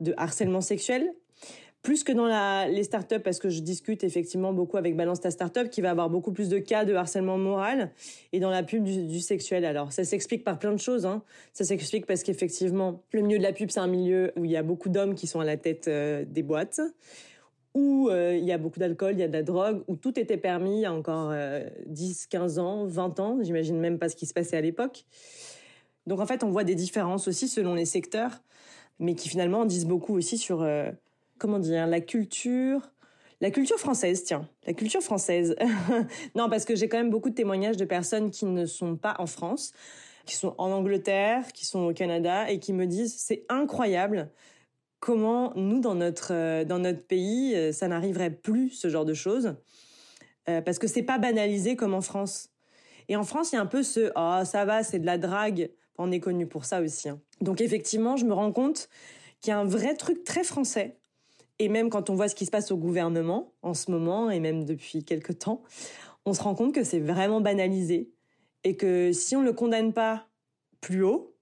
de 0.00 0.12
harcèlement 0.16 0.60
sexuel, 0.60 1.08
plus 1.82 2.02
que 2.02 2.10
dans 2.10 2.26
les 2.66 2.82
startups, 2.82 3.20
parce 3.20 3.38
que 3.38 3.48
je 3.48 3.60
discute 3.60 4.02
effectivement 4.02 4.52
beaucoup 4.52 4.76
avec 4.76 4.96
Balance 4.96 5.20
ta 5.20 5.30
startup, 5.30 5.70
qui 5.70 5.80
va 5.80 5.92
avoir 5.92 6.10
beaucoup 6.10 6.32
plus 6.32 6.48
de 6.48 6.58
cas 6.58 6.84
de 6.84 6.94
harcèlement 6.94 7.38
moral, 7.38 7.92
et 8.32 8.40
dans 8.40 8.50
la 8.50 8.64
pub 8.64 8.82
du, 8.82 9.20
sexuel. 9.20 9.64
Alors, 9.64 9.92
ça 9.92 10.02
s'explique 10.02 10.42
par 10.42 10.58
plein 10.58 10.72
de 10.72 10.80
choses. 10.80 11.06
Hein. 11.06 11.22
Ça 11.52 11.62
s'explique 11.62 12.04
parce 12.06 12.24
qu'effectivement, 12.24 13.04
le 13.12 13.22
milieu 13.22 13.38
de 13.38 13.44
la 13.44 13.52
pub, 13.52 13.70
c'est 13.70 13.78
un 13.78 13.86
milieu 13.86 14.32
où 14.36 14.44
il 14.44 14.50
y 14.50 14.56
a 14.56 14.64
beaucoup 14.64 14.88
d'hommes 14.88 15.14
qui 15.14 15.28
sont 15.28 15.38
à 15.38 15.44
la 15.44 15.56
tête 15.56 15.86
euh, 15.86 16.24
des 16.26 16.42
boîtes, 16.42 16.80
où 17.76 18.08
euh, 18.08 18.34
il 18.34 18.44
y 18.44 18.52
a 18.52 18.58
beaucoup 18.58 18.78
d'alcool, 18.78 19.12
il 19.12 19.18
y 19.18 19.22
a 19.22 19.28
de 19.28 19.34
la 19.34 19.42
drogue, 19.42 19.82
où 19.86 19.96
tout 19.96 20.18
était 20.18 20.38
permis 20.38 20.78
il 20.78 20.80
y 20.80 20.86
a 20.86 20.92
encore 20.94 21.34
10, 21.86 22.22
euh, 22.24 22.26
15 22.30 22.58
ans, 22.58 22.86
20 22.86 23.20
ans, 23.20 23.38
j'imagine 23.42 23.78
même 23.78 23.98
pas 23.98 24.08
ce 24.08 24.16
qui 24.16 24.24
se 24.24 24.32
passait 24.32 24.56
à 24.56 24.62
l'époque. 24.62 25.04
Donc 26.06 26.20
en 26.20 26.26
fait, 26.26 26.42
on 26.42 26.50
voit 26.50 26.64
des 26.64 26.74
différences 26.74 27.28
aussi 27.28 27.48
selon 27.48 27.74
les 27.74 27.84
secteurs, 27.84 28.42
mais 28.98 29.14
qui 29.14 29.28
finalement 29.28 29.66
disent 29.66 29.84
beaucoup 29.84 30.14
aussi 30.14 30.38
sur, 30.38 30.62
euh, 30.62 30.90
comment 31.36 31.58
dire, 31.58 31.86
la 31.86 32.00
culture, 32.00 32.80
la 33.42 33.50
culture 33.50 33.78
française, 33.78 34.24
tiens, 34.24 34.48
la 34.66 34.72
culture 34.72 35.02
française. 35.02 35.54
non, 36.34 36.48
parce 36.48 36.64
que 36.64 36.74
j'ai 36.76 36.88
quand 36.88 36.96
même 36.96 37.10
beaucoup 37.10 37.28
de 37.28 37.34
témoignages 37.34 37.76
de 37.76 37.84
personnes 37.84 38.30
qui 38.30 38.46
ne 38.46 38.64
sont 38.64 38.96
pas 38.96 39.16
en 39.18 39.26
France, 39.26 39.74
qui 40.24 40.34
sont 40.34 40.54
en 40.56 40.70
Angleterre, 40.70 41.52
qui 41.52 41.66
sont 41.66 41.80
au 41.80 41.92
Canada, 41.92 42.50
et 42.50 42.58
qui 42.58 42.72
me 42.72 42.86
disent, 42.86 43.16
c'est 43.18 43.44
incroyable 43.50 44.30
comment 45.06 45.52
nous 45.54 45.78
dans 45.78 45.94
notre 45.94 46.32
euh, 46.32 46.64
dans 46.64 46.80
notre 46.80 47.06
pays 47.06 47.54
euh, 47.54 47.70
ça 47.70 47.86
n'arriverait 47.86 48.32
plus 48.32 48.70
ce 48.70 48.88
genre 48.88 49.04
de 49.04 49.14
choses 49.14 49.54
euh, 50.48 50.60
parce 50.60 50.80
que 50.80 50.88
c'est 50.88 51.04
pas 51.04 51.18
banalisé 51.18 51.76
comme 51.76 51.94
en 51.94 52.00
France. 52.00 52.50
Et 53.08 53.14
en 53.14 53.22
France, 53.22 53.52
il 53.52 53.54
y 53.54 53.58
a 53.58 53.60
un 53.60 53.66
peu 53.66 53.84
ce 53.84 54.10
ah 54.16 54.44
ça 54.44 54.64
va, 54.64 54.82
c'est 54.82 54.98
de 54.98 55.06
la 55.06 55.16
drague. 55.16 55.70
On 55.96 56.10
est 56.10 56.18
connu 56.18 56.48
pour 56.48 56.64
ça 56.64 56.80
aussi. 56.80 57.08
Hein. 57.08 57.20
Donc 57.40 57.60
effectivement, 57.60 58.16
je 58.16 58.26
me 58.26 58.32
rends 58.32 58.50
compte 58.50 58.88
qu'il 59.40 59.50
y 59.50 59.52
a 59.52 59.60
un 59.60 59.64
vrai 59.64 59.94
truc 59.94 60.24
très 60.24 60.42
français. 60.42 60.98
Et 61.60 61.68
même 61.68 61.88
quand 61.88 62.10
on 62.10 62.16
voit 62.16 62.28
ce 62.28 62.34
qui 62.34 62.44
se 62.44 62.50
passe 62.50 62.72
au 62.72 62.76
gouvernement 62.76 63.52
en 63.62 63.74
ce 63.74 63.92
moment 63.92 64.28
et 64.28 64.40
même 64.40 64.64
depuis 64.64 65.04
quelque 65.04 65.32
temps, 65.32 65.62
on 66.24 66.34
se 66.34 66.42
rend 66.42 66.56
compte 66.56 66.74
que 66.74 66.82
c'est 66.82 67.00
vraiment 67.00 67.40
banalisé 67.40 68.10
et 68.64 68.76
que 68.76 69.12
si 69.12 69.36
on 69.36 69.42
le 69.42 69.52
condamne 69.52 69.92
pas 69.92 70.26
plus 70.80 71.04
haut, 71.04 71.35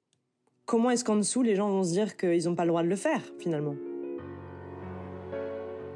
comment 0.67 0.91
est-ce 0.91 1.05
qu'en 1.05 1.17
dessous, 1.17 1.43
les 1.43 1.57
gens 1.57 1.69
vont 1.69 1.85
se 1.85 1.91
dire 1.91 2.17
qu'ils 2.17 2.45
n'ont 2.45 2.55
pas 2.55 2.65
le 2.65 2.69
droit 2.69 2.83
de 2.83 2.89
le 2.89 2.97
faire, 2.97 3.21
finalement? 3.39 3.75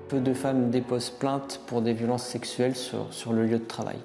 Peu 0.09 0.21
de 0.21 0.33
femmes 0.33 0.71
déposent 0.71 1.11
plainte 1.11 1.61
pour 1.67 1.83
des 1.83 1.93
violences 1.93 2.25
sexuelles 2.25 2.77
sur, 2.77 3.13
sur 3.13 3.33
le 3.33 3.45
lieu 3.45 3.59
de 3.59 3.65
travail. 3.65 3.99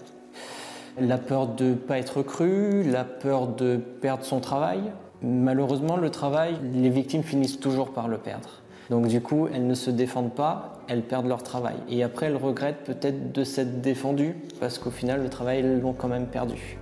La 1.00 1.18
peur 1.18 1.48
de 1.48 1.66
ne 1.66 1.74
pas 1.76 1.98
être 1.98 2.22
crue, 2.22 2.84
la 2.84 3.04
peur 3.04 3.48
de 3.48 3.78
perdre 3.78 4.24
son 4.24 4.40
travail. 4.40 4.82
Malheureusement, 5.22 5.96
le 5.96 6.10
travail, 6.10 6.58
les 6.74 6.90
victimes 6.90 7.24
finissent 7.24 7.60
toujours 7.60 7.94
par 7.94 8.08
le 8.08 8.18
perdre. 8.18 8.62
Donc 8.90 9.08
du 9.08 9.22
coup, 9.22 9.48
elles 9.48 9.66
ne 9.66 9.76
se 9.76 9.90
défendent 9.90 10.36
pas, 10.36 10.74
elles 10.90 11.04
perdent 11.04 11.28
leur 11.28 11.42
travail. 11.42 11.78
Et 11.88 12.04
après, 12.04 12.26
elles 12.26 12.36
regrettent 12.36 12.84
peut-être 12.84 13.32
de 13.32 13.44
s'être 13.46 13.82
défendues, 13.82 14.36
parce 14.60 14.78
qu'au 14.78 14.92
final, 14.92 15.24
le 15.24 15.30
travail, 15.30 15.60
elles 15.60 15.80
l'ont 15.80 15.94
quand 15.94 16.10
même 16.10 16.28
perdu. 16.28 16.78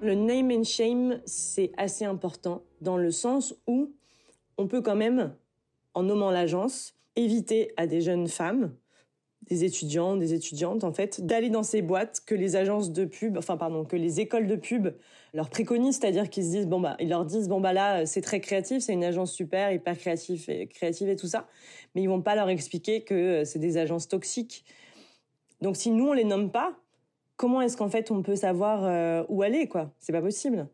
Le 0.00 0.14
name 0.14 0.52
and 0.52 0.62
shame, 0.62 1.20
c'est 1.26 1.72
assez 1.76 2.04
important 2.04 2.62
dans 2.80 2.96
le 2.96 3.10
sens 3.10 3.56
où 3.66 3.92
on 4.56 4.68
peut 4.68 4.80
quand 4.80 4.94
même, 4.94 5.34
en 5.92 6.04
nommant 6.04 6.30
l'agence, 6.30 6.94
éviter 7.16 7.72
à 7.76 7.88
des 7.88 8.00
jeunes 8.00 8.28
femmes, 8.28 8.72
des 9.48 9.64
étudiants, 9.64 10.16
des 10.16 10.34
étudiantes 10.34 10.84
en 10.84 10.92
fait, 10.92 11.26
d'aller 11.26 11.50
dans 11.50 11.64
ces 11.64 11.82
boîtes 11.82 12.22
que 12.24 12.36
les 12.36 12.54
agences 12.54 12.92
de 12.92 13.06
pub, 13.06 13.36
enfin 13.38 13.56
pardon, 13.56 13.84
que 13.84 13.96
les 13.96 14.20
écoles 14.20 14.46
de 14.46 14.54
pub 14.54 14.88
leur 15.34 15.50
préconisent, 15.50 15.98
c'est-à-dire 15.98 16.30
qu'ils 16.30 16.44
se 16.44 16.50
disent 16.50 16.66
bon 16.68 16.80
bah 16.80 16.96
ils 17.00 17.08
leur 17.08 17.24
disent 17.24 17.48
bon 17.48 17.60
bah 17.60 17.72
là 17.72 18.06
c'est 18.06 18.20
très 18.20 18.40
créatif, 18.40 18.84
c'est 18.84 18.92
une 18.92 19.04
agence 19.04 19.32
super, 19.32 19.72
hyper 19.72 19.98
créative 19.98 20.48
et 20.48 20.68
créative 20.68 21.08
et 21.08 21.16
tout 21.16 21.26
ça, 21.26 21.48
mais 21.94 22.02
ils 22.02 22.08
vont 22.08 22.22
pas 22.22 22.36
leur 22.36 22.50
expliquer 22.50 23.02
que 23.02 23.42
c'est 23.44 23.58
des 23.58 23.78
agences 23.78 24.06
toxiques. 24.06 24.64
Donc 25.60 25.76
si 25.76 25.90
nous 25.90 26.06
on 26.06 26.12
les 26.12 26.24
nomme 26.24 26.52
pas, 26.52 26.78
comment 27.38 27.62
est-ce 27.62 27.78
qu'en 27.78 27.88
fait 27.88 28.10
on 28.10 28.22
peut 28.22 28.36
savoir 28.36 28.84
euh, 28.84 29.24
où 29.30 29.40
aller 29.42 29.66
quoi? 29.66 29.90
C'est 29.98 30.12
pas 30.12 30.20
possible. 30.20 30.68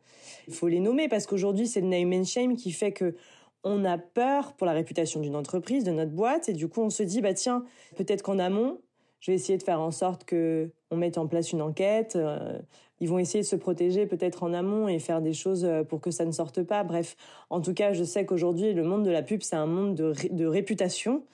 Il 0.48 0.54
faut 0.54 0.66
les 0.66 0.80
nommer 0.80 1.08
parce 1.08 1.26
qu'aujourd'hui 1.26 1.68
c'est 1.68 1.80
le 1.80 1.86
name 1.86 2.12
and 2.12 2.24
shame 2.24 2.56
qui 2.56 2.72
fait 2.72 2.90
que 2.90 3.14
on 3.62 3.84
a 3.84 3.96
peur 3.96 4.54
pour 4.54 4.66
la 4.66 4.72
réputation 4.72 5.20
d'une 5.20 5.36
entreprise, 5.36 5.84
de 5.84 5.90
notre 5.92 6.10
boîte, 6.10 6.48
et 6.48 6.52
du 6.52 6.68
coup 6.68 6.82
on 6.82 6.90
se 6.90 7.04
dit 7.04 7.20
bah 7.20 7.34
tiens 7.34 7.64
peut-être 7.96 8.22
qu'en 8.22 8.40
amont 8.40 8.80
je 9.20 9.30
vais 9.30 9.36
essayer 9.36 9.56
de 9.56 9.62
faire 9.62 9.80
en 9.80 9.90
sorte 9.90 10.24
que 10.24 10.70
on 10.90 10.96
mette 10.96 11.16
en 11.16 11.26
place 11.26 11.52
une 11.52 11.62
enquête. 11.62 12.16
Euh, 12.16 12.58
ils 13.00 13.08
vont 13.08 13.18
essayer 13.18 13.42
de 13.42 13.46
se 13.46 13.56
protéger 13.56 14.06
peut-être 14.06 14.42
en 14.42 14.52
amont 14.52 14.86
et 14.86 14.98
faire 14.98 15.20
des 15.20 15.32
choses 15.32 15.64
euh, 15.64 15.82
pour 15.82 16.00
que 16.00 16.10
ça 16.10 16.24
ne 16.24 16.30
sorte 16.30 16.62
pas. 16.62 16.84
Bref, 16.84 17.16
en 17.50 17.60
tout 17.60 17.74
cas, 17.74 17.92
je 17.92 18.04
sais 18.04 18.24
qu'aujourd'hui, 18.26 18.72
le 18.74 18.84
monde 18.84 19.02
de 19.02 19.10
la 19.10 19.22
pub, 19.22 19.42
c'est 19.42 19.56
un 19.56 19.66
monde 19.66 19.94
de, 19.94 20.12
de 20.30 20.46
réputation 20.46 21.24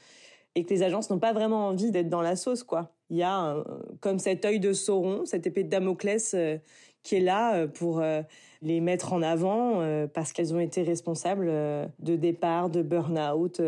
et 0.54 0.64
que 0.64 0.70
les 0.70 0.82
agences 0.82 1.10
n'ont 1.10 1.18
pas 1.18 1.32
vraiment 1.32 1.66
envie 1.66 1.90
d'être 1.90 2.08
dans 2.08 2.22
la 2.22 2.36
sauce, 2.36 2.62
quoi. 2.62 2.92
Il 3.10 3.16
y 3.16 3.22
a 3.22 3.62
comme 4.00 4.18
cet 4.18 4.44
œil 4.44 4.60
de 4.60 4.72
Sauron, 4.72 5.26
cette 5.26 5.46
épée 5.46 5.64
de 5.64 5.68
Damoclès 5.68 6.34
euh, 6.34 6.58
qui 7.02 7.16
est 7.16 7.20
là 7.20 7.66
pour 7.66 8.02
les 8.60 8.80
mettre 8.82 9.14
en 9.14 9.22
avant 9.22 9.82
parce 10.12 10.34
qu'elles 10.34 10.52
ont 10.52 10.60
été 10.60 10.82
responsables 10.82 11.46
de 11.46 12.16
départ, 12.16 12.68
de 12.68 12.82
burn-out 12.82 13.58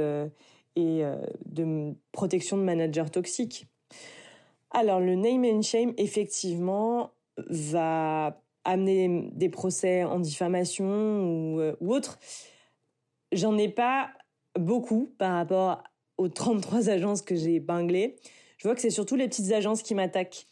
et 0.76 1.02
de 1.46 1.94
protection 2.12 2.58
de 2.58 2.62
managers 2.62 3.08
toxiques. 3.11 3.66
Alors 4.70 5.00
le 5.00 5.14
name 5.14 5.46
and 5.46 5.62
shame, 5.62 5.94
effectivement, 5.96 7.12
va 7.49 8.42
amener 8.64 9.30
des 9.32 9.49
procès 9.49 10.04
en 10.04 10.20
diffamation 10.20 10.84
ou, 10.87 11.61
euh, 11.61 11.76
ou 11.80 11.92
autre. 11.92 12.18
J'en 13.32 13.56
ai 13.58 13.68
pas 13.68 14.11
beaucoup 14.58 15.12
par 15.18 15.34
rapport 15.34 15.82
aux 16.18 16.28
33 16.28 16.88
agences 16.88 17.22
que 17.22 17.34
j'ai 17.34 17.56
épinglées. 17.56 18.16
Je 18.62 18.69
vois 18.69 18.76
que 18.76 18.81
c'est 18.81 18.90
surtout 18.90 19.16
les 19.16 19.26
petites 19.26 19.50
agences 19.50 19.83
qui 19.83 19.92
m'attaquent. 19.92 20.47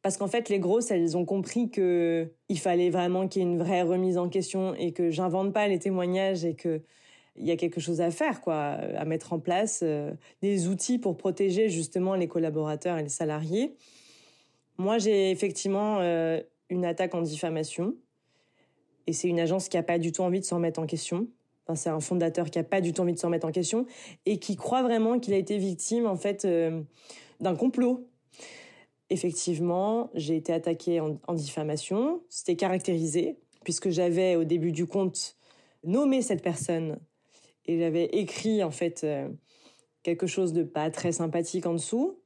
Parce 0.00 0.16
qu'en 0.16 0.28
fait, 0.28 0.48
les 0.48 0.58
grosses, 0.58 0.90
elles 0.90 1.14
ont 1.14 1.26
compris 1.26 1.68
que 1.68 2.32
il 2.48 2.58
fallait 2.58 2.88
vraiment 2.88 3.28
qu'il 3.28 3.42
y 3.42 3.44
ait 3.44 3.48
une 3.48 3.58
vraie 3.58 3.82
remise 3.82 4.16
en 4.16 4.30
question 4.30 4.74
et 4.76 4.92
que 4.92 5.10
j'invente 5.10 5.52
pas 5.52 5.68
les 5.68 5.78
témoignages 5.78 6.46
et 6.46 6.54
que 6.54 6.80
il 7.36 7.44
y 7.44 7.50
a 7.50 7.56
quelque 7.56 7.82
chose 7.82 8.00
à 8.00 8.10
faire, 8.10 8.40
quoi, 8.40 8.56
à 8.56 9.04
mettre 9.04 9.34
en 9.34 9.38
place 9.38 9.80
euh, 9.82 10.12
des 10.40 10.68
outils 10.68 10.98
pour 10.98 11.18
protéger 11.18 11.68
justement 11.68 12.14
les 12.14 12.28
collaborateurs 12.28 12.96
et 12.96 13.02
les 13.02 13.10
salariés. 13.10 13.74
Moi, 14.78 14.96
j'ai 14.96 15.30
effectivement 15.30 15.98
euh, 16.00 16.40
une 16.70 16.86
attaque 16.86 17.14
en 17.14 17.20
diffamation, 17.20 17.94
et 19.06 19.12
c'est 19.12 19.28
une 19.28 19.40
agence 19.40 19.68
qui 19.68 19.76
a 19.76 19.82
pas 19.82 19.98
du 19.98 20.12
tout 20.12 20.22
envie 20.22 20.40
de 20.40 20.46
s'en 20.46 20.56
remettre 20.56 20.80
en 20.80 20.86
question. 20.86 21.26
C'est 21.74 21.90
un 21.90 22.00
fondateur 22.00 22.50
qui 22.50 22.58
a 22.58 22.64
pas 22.64 22.80
du 22.80 22.94
tout 22.94 23.02
envie 23.02 23.12
de 23.12 23.18
s'en 23.18 23.28
remettre 23.28 23.46
en 23.46 23.52
question 23.52 23.84
et 24.24 24.38
qui 24.38 24.56
croit 24.56 24.82
vraiment 24.82 25.18
qu'il 25.18 25.34
a 25.34 25.38
été 25.38 25.58
victime 25.58 26.06
en 26.06 26.16
fait 26.16 26.44
euh, 26.44 26.82
d'un 27.44 27.54
complot. 27.54 28.08
Effectivement, 29.10 30.10
j'ai 30.14 30.34
été 30.34 30.52
attaquée 30.52 30.98
en, 31.00 31.34
diffamation. 31.34 32.22
C'était 32.28 32.56
caractérisé 32.56 33.38
puisque 33.62 33.90
j'avais 33.90 34.34
au 34.34 34.44
début 34.44 34.72
du 34.72 34.86
compte 34.86 35.36
nommé 35.84 36.22
cette 36.22 36.42
personne 36.42 36.98
et 37.66 37.78
j'avais 37.78 38.06
écrit 38.06 38.64
en 38.64 38.70
fait 38.70 39.04
euh, 39.04 39.28
quelque 40.02 40.26
chose 40.26 40.52
de 40.52 40.62
pas 40.62 40.90
très 40.90 41.12
sympathique 41.12 41.66
en 41.66 41.74
dessous. 41.74 42.18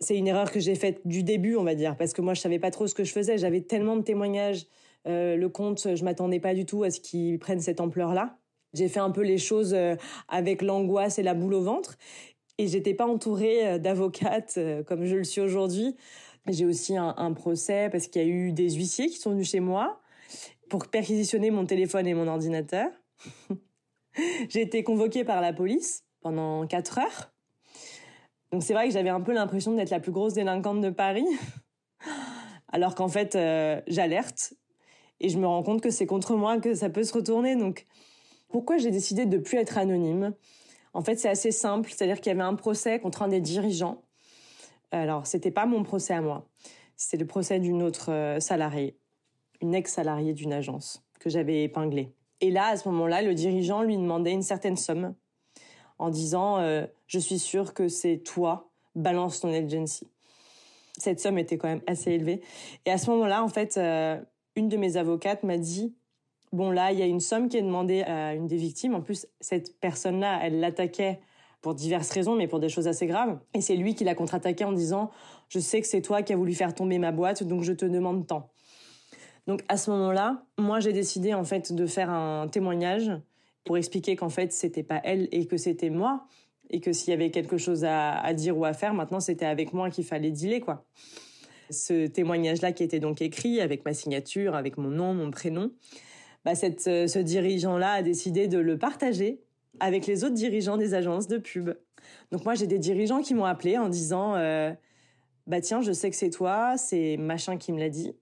C'est 0.00 0.16
une 0.16 0.28
erreur 0.28 0.52
que 0.52 0.60
j'ai 0.60 0.74
faite 0.74 1.00
du 1.04 1.22
début, 1.22 1.56
on 1.56 1.64
va 1.64 1.74
dire, 1.74 1.96
parce 1.96 2.12
que 2.12 2.20
moi 2.20 2.34
je 2.34 2.40
savais 2.40 2.58
pas 2.58 2.70
trop 2.70 2.86
ce 2.86 2.94
que 2.94 3.04
je 3.04 3.12
faisais. 3.12 3.38
J'avais 3.38 3.62
tellement 3.62 3.96
de 3.96 4.02
témoignages, 4.02 4.66
euh, 5.06 5.36
le 5.36 5.48
compte, 5.48 5.94
je 5.96 6.04
m'attendais 6.04 6.40
pas 6.40 6.54
du 6.54 6.66
tout 6.66 6.82
à 6.82 6.90
ce 6.90 7.00
qu'il 7.00 7.38
prenne 7.38 7.60
cette 7.60 7.80
ampleur-là. 7.80 8.38
J'ai 8.74 8.88
fait 8.88 9.00
un 9.00 9.10
peu 9.10 9.22
les 9.22 9.38
choses 9.38 9.72
euh, 9.74 9.96
avec 10.28 10.62
l'angoisse 10.62 11.18
et 11.18 11.22
la 11.22 11.34
boule 11.34 11.54
au 11.54 11.62
ventre, 11.62 11.96
et 12.58 12.66
j'étais 12.66 12.94
pas 12.94 13.06
entourée 13.06 13.78
d'avocates 13.78 14.58
comme 14.86 15.04
je 15.04 15.16
le 15.16 15.24
suis 15.24 15.40
aujourd'hui. 15.40 15.96
J'ai 16.48 16.64
aussi 16.64 16.96
un, 16.96 17.14
un 17.16 17.32
procès 17.32 17.88
parce 17.90 18.06
qu'il 18.06 18.22
y 18.22 18.24
a 18.24 18.28
eu 18.28 18.52
des 18.52 18.70
huissiers 18.70 19.08
qui 19.08 19.16
sont 19.16 19.30
venus 19.30 19.50
chez 19.50 19.60
moi 19.60 20.00
pour 20.68 20.86
perquisitionner 20.86 21.50
mon 21.50 21.66
téléphone 21.66 22.06
et 22.06 22.14
mon 22.14 22.26
ordinateur. 22.26 22.88
j'ai 24.48 24.62
été 24.62 24.82
convoquée 24.82 25.24
par 25.24 25.40
la 25.40 25.52
police 25.52 26.04
pendant 26.20 26.66
4 26.66 26.98
heures. 26.98 27.32
Donc 28.52 28.62
c'est 28.62 28.72
vrai 28.72 28.88
que 28.88 28.94
j'avais 28.94 29.10
un 29.10 29.20
peu 29.20 29.32
l'impression 29.32 29.74
d'être 29.74 29.90
la 29.90 30.00
plus 30.00 30.12
grosse 30.12 30.34
délinquante 30.34 30.80
de 30.80 30.90
Paris. 30.90 31.26
Alors 32.72 32.94
qu'en 32.94 33.08
fait, 33.08 33.34
euh, 33.34 33.80
j'alerte 33.86 34.54
et 35.20 35.28
je 35.28 35.38
me 35.38 35.46
rends 35.46 35.62
compte 35.62 35.80
que 35.80 35.90
c'est 35.90 36.06
contre 36.06 36.36
moi 36.36 36.58
que 36.58 36.74
ça 36.74 36.90
peut 36.90 37.04
se 37.04 37.12
retourner. 37.12 37.56
Donc 37.56 37.86
pourquoi 38.48 38.78
j'ai 38.78 38.90
décidé 38.90 39.26
de 39.26 39.38
plus 39.38 39.58
être 39.58 39.78
anonyme? 39.78 40.34
En 40.94 41.02
fait, 41.02 41.16
c'est 41.16 41.28
assez 41.28 41.52
simple, 41.52 41.90
c'est-à-dire 41.90 42.20
qu'il 42.20 42.30
y 42.30 42.34
avait 42.34 42.42
un 42.42 42.54
procès 42.54 43.00
contre 43.00 43.22
un 43.22 43.28
des 43.28 43.40
dirigeants. 43.40 44.02
Alors, 44.90 45.26
c'était 45.26 45.50
pas 45.50 45.66
mon 45.66 45.82
procès 45.82 46.14
à 46.14 46.20
moi. 46.20 46.48
C'était 46.96 47.22
le 47.22 47.26
procès 47.26 47.60
d'une 47.60 47.82
autre 47.82 48.10
euh, 48.10 48.40
salariée, 48.40 48.98
une 49.60 49.74
ex-salariée 49.74 50.32
d'une 50.32 50.52
agence 50.52 51.04
que 51.20 51.30
j'avais 51.30 51.62
épinglée. 51.62 52.12
Et 52.40 52.50
là, 52.50 52.66
à 52.66 52.76
ce 52.76 52.88
moment-là, 52.88 53.22
le 53.22 53.34
dirigeant 53.34 53.82
lui 53.82 53.96
demandait 53.96 54.32
une 54.32 54.42
certaine 54.42 54.76
somme 54.76 55.14
en 55.98 56.10
disant 56.10 56.58
euh, 56.58 56.86
Je 57.06 57.18
suis 57.18 57.38
sûr 57.38 57.74
que 57.74 57.88
c'est 57.88 58.18
toi, 58.18 58.70
balance 58.94 59.40
ton 59.40 59.52
agency. 59.52 60.08
Cette 60.96 61.20
somme 61.20 61.38
était 61.38 61.58
quand 61.58 61.68
même 61.68 61.82
assez 61.86 62.12
élevée. 62.12 62.42
Et 62.84 62.90
à 62.90 62.98
ce 62.98 63.10
moment-là, 63.10 63.44
en 63.44 63.48
fait, 63.48 63.76
euh, 63.76 64.20
une 64.56 64.68
de 64.68 64.76
mes 64.76 64.96
avocates 64.96 65.44
m'a 65.44 65.58
dit 65.58 65.94
Bon, 66.52 66.70
là, 66.70 66.92
il 66.92 66.98
y 66.98 67.02
a 67.02 67.06
une 67.06 67.20
somme 67.20 67.48
qui 67.48 67.56
est 67.56 67.62
demandée 67.62 68.02
à 68.02 68.34
une 68.34 68.46
des 68.46 68.56
victimes. 68.56 68.94
En 68.94 69.00
plus, 69.00 69.26
cette 69.40 69.78
personne-là, 69.80 70.40
elle 70.42 70.60
l'attaquait 70.60 71.20
pour 71.60 71.74
diverses 71.74 72.10
raisons, 72.10 72.36
mais 72.36 72.46
pour 72.46 72.60
des 72.60 72.68
choses 72.68 72.86
assez 72.86 73.06
graves. 73.06 73.38
Et 73.54 73.60
c'est 73.60 73.76
lui 73.76 73.94
qui 73.94 74.04
l'a 74.04 74.14
contre-attaqué 74.14 74.64
en 74.64 74.72
disant 74.72 75.10
Je 75.48 75.58
sais 75.58 75.80
que 75.80 75.86
c'est 75.86 76.02
toi 76.02 76.22
qui 76.22 76.32
as 76.32 76.36
voulu 76.36 76.54
faire 76.54 76.74
tomber 76.74 76.98
ma 76.98 77.12
boîte, 77.12 77.42
donc 77.42 77.62
je 77.62 77.72
te 77.72 77.84
demande 77.84 78.26
tant. 78.26 78.50
Donc 79.46 79.64
à 79.68 79.78
ce 79.78 79.90
moment-là, 79.90 80.42
moi 80.58 80.78
j'ai 80.78 80.92
décidé 80.92 81.32
en 81.32 81.42
fait 81.42 81.72
de 81.72 81.86
faire 81.86 82.10
un 82.10 82.48
témoignage 82.48 83.10
pour 83.64 83.78
expliquer 83.78 84.14
qu'en 84.14 84.28
fait 84.28 84.52
c'était 84.52 84.82
pas 84.82 85.00
elle 85.04 85.26
et 85.32 85.46
que 85.46 85.56
c'était 85.56 85.88
moi 85.88 86.26
et 86.70 86.80
que 86.80 86.92
s'il 86.92 87.10
y 87.10 87.14
avait 87.14 87.30
quelque 87.30 87.56
chose 87.56 87.84
à, 87.86 88.32
dire 88.34 88.58
ou 88.58 88.66
à 88.66 88.74
faire, 88.74 88.92
maintenant 88.92 89.20
c'était 89.20 89.46
avec 89.46 89.72
moi 89.72 89.88
qu'il 89.88 90.04
fallait 90.04 90.30
dealer 90.30 90.60
quoi. 90.60 90.84
Ce 91.70 92.06
témoignage-là 92.06 92.72
qui 92.72 92.82
était 92.82 93.00
donc 93.00 93.22
écrit 93.22 93.62
avec 93.62 93.86
ma 93.86 93.94
signature, 93.94 94.54
avec 94.54 94.76
mon 94.76 94.90
nom, 94.90 95.14
mon 95.14 95.30
prénom, 95.30 95.70
bah 96.48 96.54
cette, 96.54 96.80
ce 96.80 97.18
dirigeant-là 97.18 97.92
a 97.92 98.02
décidé 98.02 98.48
de 98.48 98.56
le 98.56 98.78
partager 98.78 99.42
avec 99.80 100.06
les 100.06 100.24
autres 100.24 100.32
dirigeants 100.32 100.78
des 100.78 100.94
agences 100.94 101.28
de 101.28 101.36
pub. 101.36 101.74
Donc 102.32 102.46
moi 102.46 102.54
j'ai 102.54 102.66
des 102.66 102.78
dirigeants 102.78 103.20
qui 103.20 103.34
m'ont 103.34 103.44
appelé 103.44 103.76
en 103.76 103.90
disant 103.90 104.34
euh, 104.34 104.72
bah 105.46 105.60
tiens 105.60 105.82
je 105.82 105.92
sais 105.92 106.08
que 106.08 106.16
c'est 106.16 106.30
toi, 106.30 106.78
c'est 106.78 107.18
machin 107.18 107.58
qui 107.58 107.70
me 107.70 107.78
l'a 107.78 107.90
dit 107.90 108.14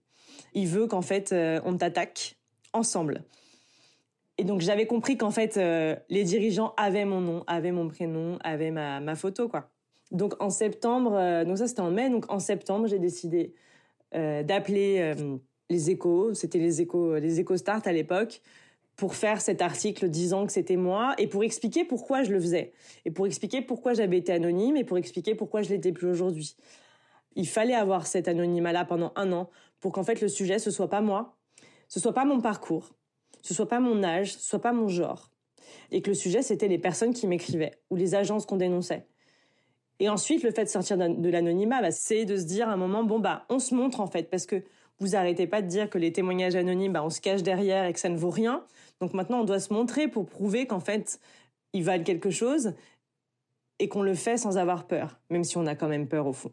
il 0.54 0.66
veut 0.66 0.88
qu'en 0.88 1.02
fait 1.02 1.30
euh, 1.30 1.60
on 1.64 1.76
t'attaque 1.76 2.36
ensemble. 2.72 3.22
Et 4.38 4.44
donc 4.44 4.60
j'avais 4.60 4.88
compris 4.88 5.16
qu'en 5.16 5.30
fait 5.30 5.56
euh, 5.56 5.94
les 6.08 6.24
dirigeants 6.24 6.74
avaient 6.76 7.04
mon 7.04 7.20
nom, 7.20 7.44
avaient 7.46 7.70
mon 7.70 7.86
prénom, 7.86 8.40
avaient 8.42 8.72
ma, 8.72 8.98
ma 8.98 9.14
photo 9.14 9.48
quoi. 9.48 9.70
Donc 10.10 10.34
en 10.42 10.50
septembre, 10.50 11.14
euh, 11.14 11.44
donc 11.44 11.58
ça 11.58 11.68
c'était 11.68 11.78
en 11.78 11.92
mai, 11.92 12.10
donc 12.10 12.28
en 12.28 12.40
septembre 12.40 12.88
j'ai 12.88 12.98
décidé 12.98 13.54
d'appeler 14.12 15.14
les 15.70 15.90
échos, 15.90 16.34
c'était 16.34 16.58
les 16.58 16.80
échos, 16.80 17.16
les 17.16 17.40
échos 17.40 17.56
start 17.56 17.86
à 17.86 17.92
l'époque, 17.92 18.40
pour 18.96 19.14
faire 19.14 19.40
cet 19.40 19.60
article 19.60 20.08
disant 20.08 20.46
que 20.46 20.52
c'était 20.52 20.76
moi 20.76 21.14
et 21.18 21.26
pour 21.26 21.44
expliquer 21.44 21.84
pourquoi 21.84 22.22
je 22.22 22.32
le 22.32 22.40
faisais 22.40 22.72
et 23.04 23.10
pour 23.10 23.26
expliquer 23.26 23.60
pourquoi 23.60 23.92
j'avais 23.92 24.16
été 24.16 24.32
anonyme 24.32 24.76
et 24.76 24.84
pour 24.84 24.96
expliquer 24.96 25.34
pourquoi 25.34 25.62
je 25.62 25.68
l'étais 25.68 25.92
plus 25.92 26.08
aujourd'hui. 26.08 26.56
Il 27.34 27.46
fallait 27.46 27.74
avoir 27.74 28.06
cet 28.06 28.26
anonymat 28.26 28.72
là 28.72 28.86
pendant 28.86 29.12
un 29.14 29.32
an 29.32 29.50
pour 29.80 29.92
qu'en 29.92 30.02
fait 30.02 30.22
le 30.22 30.28
sujet 30.28 30.58
ce 30.58 30.70
soit 30.70 30.88
pas 30.88 31.02
moi, 31.02 31.36
ce 31.88 32.00
soit 32.00 32.14
pas 32.14 32.24
mon 32.24 32.40
parcours, 32.40 32.94
ce 33.42 33.52
soit 33.52 33.68
pas 33.68 33.80
mon 33.80 34.02
âge, 34.02 34.32
ce 34.32 34.48
soit 34.48 34.62
pas 34.62 34.72
mon 34.72 34.88
genre, 34.88 35.30
et 35.90 36.00
que 36.00 36.08
le 36.08 36.14
sujet 36.14 36.40
c'était 36.40 36.68
les 36.68 36.78
personnes 36.78 37.12
qui 37.12 37.26
m'écrivaient 37.26 37.78
ou 37.90 37.96
les 37.96 38.14
agences 38.14 38.46
qu'on 38.46 38.56
dénonçait. 38.56 39.06
Et 39.98 40.10
ensuite, 40.10 40.42
le 40.42 40.50
fait 40.50 40.64
de 40.64 40.68
sortir 40.68 40.98
de 40.98 41.28
l'anonymat, 41.30 41.80
bah, 41.80 41.90
c'est 41.90 42.26
de 42.26 42.36
se 42.36 42.44
dire 42.44 42.68
à 42.68 42.72
un 42.72 42.76
moment, 42.76 43.02
bon 43.02 43.18
bah, 43.18 43.46
on 43.48 43.58
se 43.58 43.74
montre 43.74 44.00
en 44.00 44.06
fait, 44.06 44.28
parce 44.28 44.44
que 44.44 44.62
vous 44.98 45.16
arrêtez 45.16 45.46
pas 45.46 45.62
de 45.62 45.66
dire 45.66 45.90
que 45.90 45.98
les 45.98 46.12
témoignages 46.12 46.56
anonymes, 46.56 46.92
bah, 46.92 47.04
on 47.04 47.10
se 47.10 47.20
cache 47.20 47.42
derrière 47.42 47.84
et 47.84 47.92
que 47.92 48.00
ça 48.00 48.08
ne 48.08 48.16
vaut 48.16 48.30
rien. 48.30 48.64
Donc 49.00 49.12
maintenant, 49.12 49.40
on 49.40 49.44
doit 49.44 49.60
se 49.60 49.72
montrer 49.72 50.08
pour 50.08 50.26
prouver 50.26 50.66
qu'en 50.66 50.80
fait, 50.80 51.20
ils 51.72 51.84
valent 51.84 52.04
quelque 52.04 52.30
chose 52.30 52.74
et 53.78 53.88
qu'on 53.88 54.02
le 54.02 54.14
fait 54.14 54.38
sans 54.38 54.56
avoir 54.56 54.86
peur, 54.86 55.18
même 55.28 55.44
si 55.44 55.58
on 55.58 55.66
a 55.66 55.74
quand 55.74 55.88
même 55.88 56.08
peur 56.08 56.26
au 56.26 56.32
fond. 56.32 56.52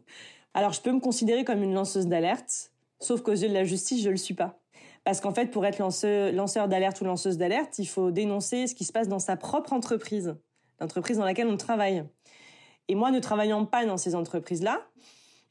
Alors, 0.52 0.72
je 0.72 0.80
peux 0.80 0.92
me 0.92 1.00
considérer 1.00 1.44
comme 1.44 1.62
une 1.62 1.74
lanceuse 1.74 2.06
d'alerte, 2.06 2.72
sauf 3.00 3.22
qu'aux 3.22 3.32
yeux 3.32 3.48
de 3.48 3.54
la 3.54 3.64
justice, 3.64 4.02
je 4.02 4.10
le 4.10 4.16
suis 4.16 4.34
pas. 4.34 4.60
Parce 5.04 5.20
qu'en 5.20 5.32
fait, 5.32 5.46
pour 5.46 5.66
être 5.66 5.78
lanceur, 5.78 6.32
lanceur 6.32 6.68
d'alerte 6.68 7.00
ou 7.00 7.04
lanceuse 7.04 7.38
d'alerte, 7.38 7.78
il 7.78 7.86
faut 7.86 8.10
dénoncer 8.10 8.66
ce 8.66 8.74
qui 8.74 8.84
se 8.84 8.92
passe 8.92 9.08
dans 9.08 9.18
sa 9.18 9.36
propre 9.36 9.72
entreprise, 9.72 10.36
l'entreprise 10.80 11.18
dans 11.18 11.24
laquelle 11.24 11.48
on 11.48 11.56
travaille. 11.56 12.04
Et 12.88 12.94
moi, 12.94 13.10
ne 13.10 13.20
travaillant 13.20 13.64
pas 13.64 13.84
dans 13.86 13.96
ces 13.96 14.14
entreprises-là, 14.14 14.86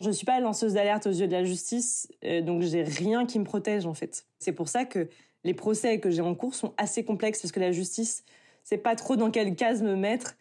je 0.04 0.10
ne 0.10 0.14
suis 0.14 0.26
pas 0.26 0.40
lanceuse 0.40 0.74
d'alerte 0.74 1.08
aux 1.08 1.12
yeux 1.12 1.28
de 1.28 1.32
la 1.32 1.44
justice, 1.44 2.08
euh, 2.26 2.42
donc 2.42 2.62
j'ai 2.62 2.84
rien 2.84 3.26
qui 3.26 3.40
me 3.40 3.46
protège 3.46 3.86
en 3.86 3.94
fait. 3.94 4.26
C'est 4.38 4.52
pour 4.52 4.68
ça 4.68 4.86
que 4.86 5.08
les 5.44 5.54
procès 5.54 6.00
que 6.00 6.10
j'ai 6.10 6.22
en 6.22 6.36
cours 6.36 6.56
sont 6.56 6.74
assez 6.78 7.04
complexes 7.04 7.42
parce 7.42 7.52
que 7.52 7.60
la 7.60 7.72
justice, 7.72 8.24
c'est 8.64 8.78
pas 8.78 8.96
trop 8.96 9.16
dans 9.16 9.32
quelle 9.32 9.56
case 9.56 9.82
me 9.82 9.96
mettre. 9.96 10.36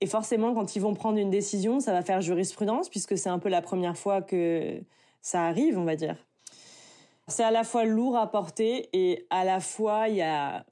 Et 0.00 0.06
forcément, 0.06 0.52
quand 0.54 0.76
ils 0.76 0.82
vont 0.82 0.94
prendre 0.94 1.18
une 1.18 1.30
décision, 1.30 1.80
ça 1.80 1.92
va 1.92 2.02
faire 2.02 2.20
jurisprudence 2.20 2.88
puisque 2.88 3.16
c'est 3.16 3.28
un 3.28 3.38
peu 3.38 3.48
la 3.48 3.62
première 3.62 3.96
fois 3.96 4.20
que 4.20 4.80
ça 5.22 5.44
arrive, 5.44 5.78
on 5.78 5.84
va 5.84 5.96
dire. 5.96 6.16
C'est 7.28 7.44
à 7.44 7.50
la 7.50 7.64
fois 7.64 7.84
lourd 7.84 8.16
à 8.16 8.30
porter 8.30 8.90
et 8.92 9.26
à 9.30 9.44
la 9.44 9.60
fois 9.60 10.08
il 10.08 10.16
y 10.16 10.22
a 10.22 10.66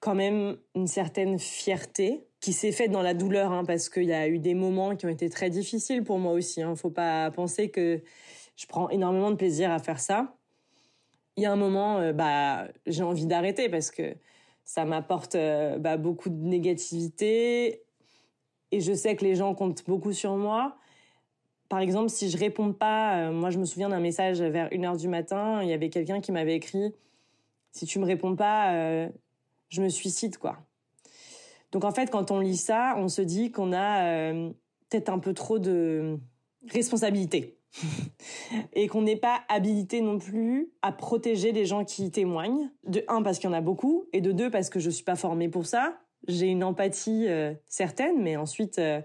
quand 0.00 0.14
même 0.14 0.56
une 0.74 0.86
certaine 0.86 1.38
fierté 1.38 2.26
qui 2.40 2.52
s'est 2.54 2.72
faite 2.72 2.90
dans 2.90 3.02
la 3.02 3.14
douleur, 3.14 3.52
hein, 3.52 3.64
parce 3.64 3.88
qu'il 3.88 4.04
y 4.04 4.12
a 4.12 4.26
eu 4.26 4.38
des 4.38 4.54
moments 4.54 4.96
qui 4.96 5.06
ont 5.06 5.10
été 5.10 5.28
très 5.28 5.50
difficiles 5.50 6.02
pour 6.02 6.18
moi 6.18 6.32
aussi. 6.32 6.62
Hein. 6.62 6.74
Faut 6.74 6.90
pas 6.90 7.30
penser 7.30 7.70
que 7.70 8.02
je 8.56 8.66
prends 8.66 8.88
énormément 8.88 9.30
de 9.30 9.36
plaisir 9.36 9.70
à 9.70 9.78
faire 9.78 10.00
ça. 10.00 10.34
Il 11.36 11.42
y 11.42 11.46
a 11.46 11.52
un 11.52 11.56
moment, 11.56 11.98
euh, 11.98 12.12
bah, 12.12 12.68
j'ai 12.86 13.02
envie 13.02 13.26
d'arrêter 13.26 13.68
parce 13.68 13.90
que 13.90 14.16
ça 14.64 14.84
m'apporte 14.84 15.34
euh, 15.34 15.78
bah, 15.78 15.96
beaucoup 15.96 16.30
de 16.30 16.42
négativité 16.42 17.82
et 18.72 18.80
je 18.80 18.92
sais 18.92 19.16
que 19.16 19.24
les 19.24 19.34
gens 19.34 19.54
comptent 19.54 19.84
beaucoup 19.86 20.12
sur 20.12 20.36
moi. 20.36 20.76
Par 21.68 21.80
exemple, 21.80 22.08
si 22.08 22.30
je 22.30 22.38
réponds 22.38 22.72
pas, 22.72 23.28
euh, 23.28 23.32
moi 23.32 23.50
je 23.50 23.58
me 23.58 23.64
souviens 23.64 23.90
d'un 23.90 24.00
message 24.00 24.40
vers 24.40 24.68
1h 24.70 24.98
du 24.98 25.08
matin, 25.08 25.62
il 25.62 25.68
y 25.68 25.72
avait 25.72 25.90
quelqu'un 25.90 26.20
qui 26.20 26.32
m'avait 26.32 26.56
écrit 26.56 26.94
si 27.72 27.86
tu 27.86 28.00
me 28.00 28.04
réponds 28.04 28.34
pas, 28.34 29.08
je 29.68 29.80
me 29.80 29.88
suicide 29.88 30.38
quoi. 30.38 30.58
Donc 31.72 31.84
en 31.84 31.92
fait, 31.92 32.10
quand 32.10 32.30
on 32.30 32.40
lit 32.40 32.56
ça, 32.56 32.94
on 32.96 33.08
se 33.08 33.22
dit 33.22 33.50
qu'on 33.52 33.72
a 33.72 34.04
euh, 34.04 34.50
peut-être 34.88 35.08
un 35.08 35.18
peu 35.18 35.34
trop 35.34 35.58
de 35.58 36.18
responsabilité 36.68 37.58
et 38.72 38.88
qu'on 38.88 39.02
n'est 39.02 39.16
pas 39.16 39.42
habilité 39.48 40.00
non 40.00 40.18
plus 40.18 40.70
à 40.82 40.92
protéger 40.92 41.52
les 41.52 41.66
gens 41.66 41.84
qui 41.84 42.10
témoignent. 42.10 42.70
De 42.86 43.04
un 43.08 43.22
parce 43.22 43.38
qu'il 43.38 43.48
y 43.48 43.52
en 43.52 43.56
a 43.56 43.60
beaucoup 43.60 44.06
et 44.12 44.20
de 44.20 44.32
deux 44.32 44.50
parce 44.50 44.68
que 44.68 44.80
je 44.80 44.90
suis 44.90 45.04
pas 45.04 45.16
formée 45.16 45.48
pour 45.48 45.66
ça. 45.66 45.98
J'ai 46.28 46.46
une 46.46 46.64
empathie 46.64 47.26
euh, 47.28 47.54
certaine, 47.66 48.20
mais 48.20 48.36
ensuite, 48.36 48.78
euh, 48.78 49.00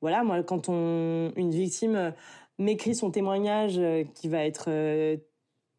voilà, 0.00 0.22
moi 0.22 0.42
quand 0.42 0.68
on 0.68 1.32
une 1.36 1.50
victime 1.50 2.12
m'écrit 2.58 2.94
son 2.94 3.10
témoignage 3.10 3.80
qui 4.14 4.28
va 4.28 4.44
être 4.44 4.68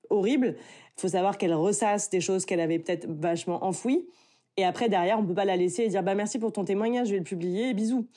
horrible, 0.09 0.55
il 0.97 1.01
faut 1.01 1.07
savoir 1.07 1.37
qu'elle 1.37 1.53
ressasse 1.53 2.09
des 2.09 2.21
choses 2.21 2.45
qu'elle 2.45 2.59
avait 2.59 2.79
peut-être 2.79 3.07
vachement 3.07 3.63
enfouies. 3.63 4.05
Et 4.57 4.65
après, 4.65 4.89
derrière, 4.89 5.19
on 5.19 5.25
peut 5.25 5.33
pas 5.33 5.45
la 5.45 5.55
laisser 5.55 5.83
et 5.83 5.87
dire, 5.87 6.03
bah, 6.03 6.15
merci 6.15 6.37
pour 6.37 6.51
ton 6.51 6.63
témoignage, 6.63 7.07
je 7.07 7.13
vais 7.13 7.17
le 7.17 7.23
publier, 7.23 7.69
et 7.69 7.73
bisous. 7.73 8.07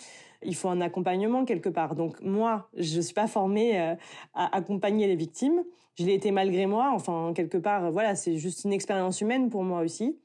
Il 0.43 0.55
faut 0.55 0.69
un 0.69 0.81
accompagnement 0.83 1.45
quelque 1.45 1.71
part. 1.71 1.95
Donc, 1.95 2.21
moi, 2.21 2.69
je 2.77 3.01
suis 3.01 3.15
pas 3.15 3.27
formée 3.27 3.81
euh, 3.81 3.95
à 4.35 4.55
accompagner 4.55 5.07
les 5.07 5.17
victimes. 5.17 5.65
Je 5.99 6.05
l'ai 6.05 6.13
été 6.13 6.31
malgré 6.31 6.67
moi. 6.67 6.93
Enfin, 6.95 7.33
quelque 7.35 7.57
part, 7.57 7.91
voilà, 7.91 8.15
c'est 8.15 8.37
juste 8.37 8.65
une 8.65 8.73
expérience 8.73 9.21
humaine 9.23 9.49
pour 9.49 9.65
moi 9.65 9.81
aussi. 9.81 10.19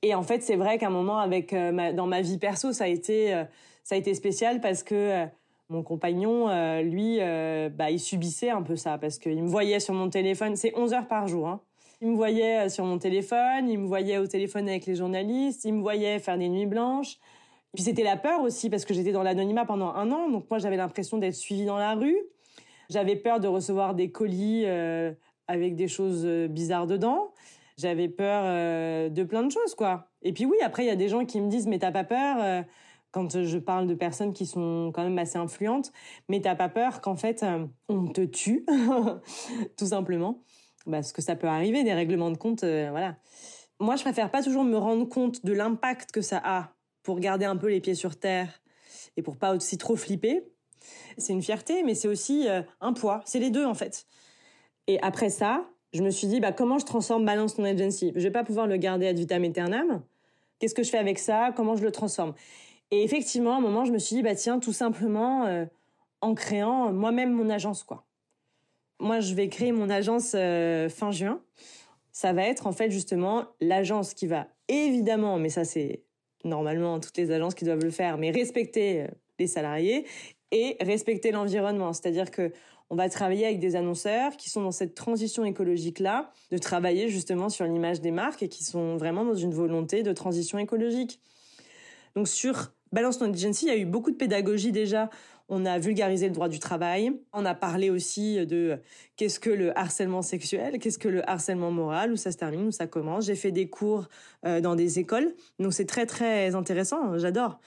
Et 0.00 0.14
en 0.14 0.22
fait, 0.22 0.42
c'est 0.42 0.56
vrai 0.56 0.78
qu'à 0.78 0.86
un 0.86 0.90
moment, 0.90 1.18
avec 1.18 1.52
euh, 1.52 1.92
dans 1.92 2.06
ma 2.06 2.22
vie 2.22 2.38
perso, 2.38 2.72
ça 2.72 2.84
a 2.84 2.88
été, 2.88 3.34
euh, 3.34 3.44
ça 3.84 3.94
a 3.94 3.98
été 3.98 4.14
spécial 4.14 4.60
parce 4.60 4.82
que 4.82 5.26
mon 5.68 5.82
compagnon, 5.82 6.48
lui, 6.82 7.18
bah, 7.18 7.90
il 7.90 7.98
subissait 7.98 8.50
un 8.50 8.62
peu 8.62 8.76
ça 8.76 8.98
parce 8.98 9.18
qu'il 9.18 9.42
me 9.42 9.48
voyait 9.48 9.80
sur 9.80 9.94
mon 9.94 10.10
téléphone. 10.10 10.54
C'est 10.54 10.76
11 10.76 10.92
heures 10.92 11.08
par 11.08 11.28
jour. 11.28 11.48
Hein. 11.48 11.60
Il 12.02 12.08
me 12.08 12.16
voyait 12.16 12.66
euh, 12.66 12.68
sur 12.68 12.84
mon 12.84 12.98
téléphone, 12.98 13.68
il 13.68 13.78
me 13.78 13.86
voyait 13.86 14.18
au 14.18 14.26
téléphone 14.26 14.68
avec 14.68 14.86
les 14.86 14.96
journalistes, 14.96 15.64
il 15.64 15.74
me 15.74 15.82
voyait 15.82 16.18
faire 16.18 16.36
des 16.36 16.48
nuits 16.48 16.66
blanches. 16.66 17.12
Et 17.12 17.76
puis 17.76 17.84
c'était 17.84 18.02
la 18.02 18.16
peur 18.16 18.42
aussi 18.42 18.68
parce 18.68 18.84
que 18.84 18.92
j'étais 18.92 19.12
dans 19.12 19.22
l'anonymat 19.22 19.64
pendant 19.64 19.94
un 19.94 20.10
an, 20.10 20.28
donc 20.28 20.50
moi 20.50 20.58
j'avais 20.58 20.76
l'impression 20.76 21.18
d'être 21.18 21.36
suivie 21.36 21.64
dans 21.64 21.78
la 21.78 21.94
rue. 21.94 22.18
J'avais 22.90 23.14
peur 23.14 23.38
de 23.38 23.46
recevoir 23.46 23.94
des 23.94 24.10
colis 24.10 24.64
euh, 24.66 25.12
avec 25.46 25.76
des 25.76 25.86
choses 25.86 26.24
euh, 26.26 26.48
bizarres 26.48 26.88
dedans. 26.88 27.32
J'avais 27.78 28.08
peur 28.08 28.44
de 29.10 29.22
plein 29.22 29.44
de 29.44 29.50
choses, 29.50 29.74
quoi. 29.74 30.08
Et 30.22 30.32
puis 30.32 30.44
oui, 30.44 30.56
après 30.62 30.84
il 30.84 30.88
y 30.88 30.90
a 30.90 30.96
des 30.96 31.08
gens 31.08 31.24
qui 31.24 31.40
me 31.40 31.48
disent 31.48 31.66
mais 31.66 31.78
t'as 31.78 31.90
pas 31.90 32.04
peur 32.04 32.64
quand 33.12 33.42
je 33.42 33.58
parle 33.58 33.86
de 33.86 33.94
personnes 33.94 34.34
qui 34.34 34.44
sont 34.44 34.90
quand 34.92 35.02
même 35.02 35.18
assez 35.18 35.38
influentes, 35.38 35.90
mais 36.28 36.40
t'as 36.40 36.54
pas 36.54 36.68
peur 36.68 37.00
qu'en 37.00 37.16
fait 37.16 37.44
on 37.88 38.08
te 38.08 38.20
tue, 38.20 38.66
tout 39.78 39.86
simplement 39.86 40.42
parce 40.90 41.12
que 41.12 41.22
ça 41.22 41.36
peut 41.36 41.46
arriver, 41.46 41.84
des 41.84 41.94
règlements 41.94 42.30
de 42.30 42.36
compte, 42.36 42.64
euh, 42.64 42.88
voilà. 42.90 43.16
Moi, 43.80 43.96
je 43.96 44.02
préfère 44.02 44.30
pas 44.30 44.42
toujours 44.42 44.64
me 44.64 44.76
rendre 44.76 45.08
compte 45.08 45.44
de 45.44 45.52
l'impact 45.52 46.12
que 46.12 46.20
ça 46.20 46.40
a 46.44 46.74
pour 47.02 47.18
garder 47.18 47.44
un 47.44 47.56
peu 47.56 47.68
les 47.68 47.80
pieds 47.80 47.94
sur 47.94 48.18
terre 48.18 48.60
et 49.16 49.22
pour 49.22 49.36
pas 49.36 49.54
aussi 49.54 49.76
trop 49.78 49.96
flipper. 49.96 50.44
C'est 51.18 51.32
une 51.32 51.42
fierté, 51.42 51.82
mais 51.82 51.94
c'est 51.94 52.08
aussi 52.08 52.48
euh, 52.48 52.62
un 52.80 52.92
poids. 52.92 53.22
C'est 53.24 53.38
les 53.38 53.50
deux, 53.50 53.64
en 53.64 53.74
fait. 53.74 54.06
Et 54.86 55.00
après 55.02 55.30
ça, 55.30 55.68
je 55.92 56.02
me 56.02 56.10
suis 56.10 56.26
dit, 56.26 56.40
bah, 56.40 56.52
comment 56.52 56.78
je 56.78 56.86
transforme 56.86 57.24
Balance 57.24 57.54
ton 57.54 57.64
agency? 57.64 58.12
Je 58.14 58.20
vais 58.20 58.30
pas 58.30 58.44
pouvoir 58.44 58.66
le 58.66 58.76
garder 58.76 59.06
ad 59.06 59.18
vitam 59.18 59.44
aeternam. 59.44 60.02
Qu'est-ce 60.58 60.74
que 60.74 60.82
je 60.82 60.90
fais 60.90 60.98
avec 60.98 61.18
ça? 61.18 61.52
Comment 61.54 61.76
je 61.76 61.82
le 61.82 61.92
transforme? 61.92 62.34
Et 62.90 63.02
effectivement, 63.02 63.54
à 63.54 63.56
un 63.56 63.60
moment, 63.60 63.84
je 63.84 63.92
me 63.92 63.98
suis 63.98 64.16
dit, 64.16 64.22
bah, 64.22 64.34
tiens, 64.34 64.58
tout 64.58 64.72
simplement, 64.72 65.46
euh, 65.46 65.64
en 66.20 66.34
créant 66.34 66.92
moi-même 66.92 67.32
mon 67.32 67.50
agence, 67.50 67.82
quoi. 67.84 68.04
Moi, 69.02 69.18
je 69.18 69.34
vais 69.34 69.48
créer 69.48 69.72
mon 69.72 69.90
agence 69.90 70.36
euh, 70.36 70.88
fin 70.88 71.10
juin. 71.10 71.42
Ça 72.12 72.32
va 72.32 72.44
être 72.44 72.68
en 72.68 72.72
fait 72.72 72.88
justement 72.88 73.46
l'agence 73.60 74.14
qui 74.14 74.28
va 74.28 74.46
évidemment, 74.68 75.38
mais 75.38 75.48
ça 75.48 75.64
c'est 75.64 76.04
normalement 76.44 77.00
toutes 77.00 77.16
les 77.16 77.32
agences 77.32 77.56
qui 77.56 77.64
doivent 77.64 77.82
le 77.82 77.90
faire, 77.90 78.16
mais 78.16 78.30
respecter 78.30 79.02
euh, 79.02 79.06
les 79.40 79.48
salariés 79.48 80.06
et 80.52 80.76
respecter 80.80 81.32
l'environnement. 81.32 81.92
C'est-à-dire 81.92 82.30
que 82.30 82.52
on 82.90 82.94
va 82.94 83.08
travailler 83.08 83.44
avec 83.44 83.58
des 83.58 83.74
annonceurs 83.74 84.36
qui 84.36 84.50
sont 84.50 84.62
dans 84.62 84.70
cette 84.70 84.94
transition 84.94 85.44
écologique 85.44 85.98
là, 85.98 86.30
de 86.52 86.58
travailler 86.58 87.08
justement 87.08 87.48
sur 87.48 87.64
l'image 87.64 88.00
des 88.00 88.12
marques 88.12 88.44
et 88.44 88.48
qui 88.48 88.62
sont 88.62 88.98
vraiment 88.98 89.24
dans 89.24 89.34
une 89.34 89.52
volonté 89.52 90.04
de 90.04 90.12
transition 90.12 90.58
écologique. 90.58 91.18
Donc 92.14 92.28
sur 92.28 92.72
Balance 92.92 93.20
Non 93.20 93.32
Agency, 93.32 93.66
il 93.66 93.68
y 93.68 93.72
a 93.72 93.78
eu 93.78 93.86
beaucoup 93.86 94.12
de 94.12 94.16
pédagogie 94.16 94.70
déjà 94.70 95.10
on 95.54 95.66
a 95.66 95.78
vulgarisé 95.78 96.28
le 96.28 96.32
droit 96.32 96.48
du 96.48 96.58
travail. 96.58 97.12
On 97.34 97.44
a 97.44 97.54
parlé 97.54 97.90
aussi 97.90 98.44
de 98.46 98.78
qu'est-ce 99.16 99.38
que 99.38 99.50
le 99.50 99.78
harcèlement 99.78 100.22
sexuel, 100.22 100.78
qu'est-ce 100.78 100.98
que 100.98 101.08
le 101.08 101.28
harcèlement 101.28 101.70
moral, 101.70 102.10
où 102.10 102.16
ça 102.16 102.32
se 102.32 102.38
termine, 102.38 102.68
où 102.68 102.70
ça 102.70 102.86
commence. 102.86 103.26
J'ai 103.26 103.34
fait 103.34 103.52
des 103.52 103.68
cours 103.68 104.08
euh, 104.46 104.62
dans 104.62 104.76
des 104.76 104.98
écoles, 104.98 105.34
donc 105.58 105.74
c'est 105.74 105.84
très 105.84 106.06
très 106.06 106.54
intéressant. 106.54 107.18
J'adore. 107.18 107.60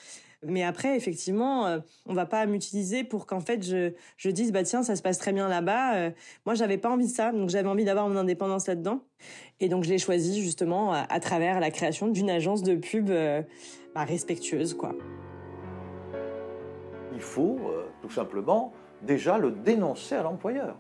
Mais 0.48 0.64
après, 0.64 0.98
effectivement, 0.98 1.68
euh, 1.68 1.80
on 2.08 2.14
va 2.16 2.26
pas 2.26 2.48
m'utiliser 2.48 3.04
pour 3.04 3.28
qu'en 3.28 3.40
fait 3.40 3.64
je, 3.64 3.94
je 4.18 4.30
dise 4.32 4.52
bah 4.52 4.64
tiens 4.64 4.82
ça 4.82 4.96
se 4.96 5.04
passe 5.04 5.20
très 5.20 5.32
bien 5.32 5.48
là-bas. 5.48 5.96
Euh, 5.96 6.12
moi 6.48 6.56
j'avais 6.56 6.80
pas 6.80 6.90
envie 6.90 7.06
de 7.06 7.14
ça, 7.14 7.32
donc 7.32 7.50
j'avais 7.50 7.70
envie 7.70 7.86
d'avoir 7.86 8.10
mon 8.10 8.18
indépendance 8.18 8.66
là-dedans. 8.66 9.02
Et 9.60 9.70
donc 9.70 9.84
je 9.84 9.90
l'ai 9.90 10.00
choisi 10.00 10.42
justement 10.42 10.92
à, 10.92 11.20
travers 11.20 11.60
la 11.60 11.70
création 11.70 12.08
d'une 12.08 12.32
agence 12.32 12.64
de 12.64 12.76
pub 12.76 13.12
bah, 13.94 14.04
respectueuse 14.06 14.74
quoi 14.74 14.96
il 17.16 17.22
faut 17.22 17.58
euh, 17.64 17.86
tout 18.02 18.10
simplement 18.10 18.74
déjà 19.02 19.38
le 19.38 19.52
dénoncer 19.52 20.16
à 20.16 20.24
l'employeur. 20.24 20.76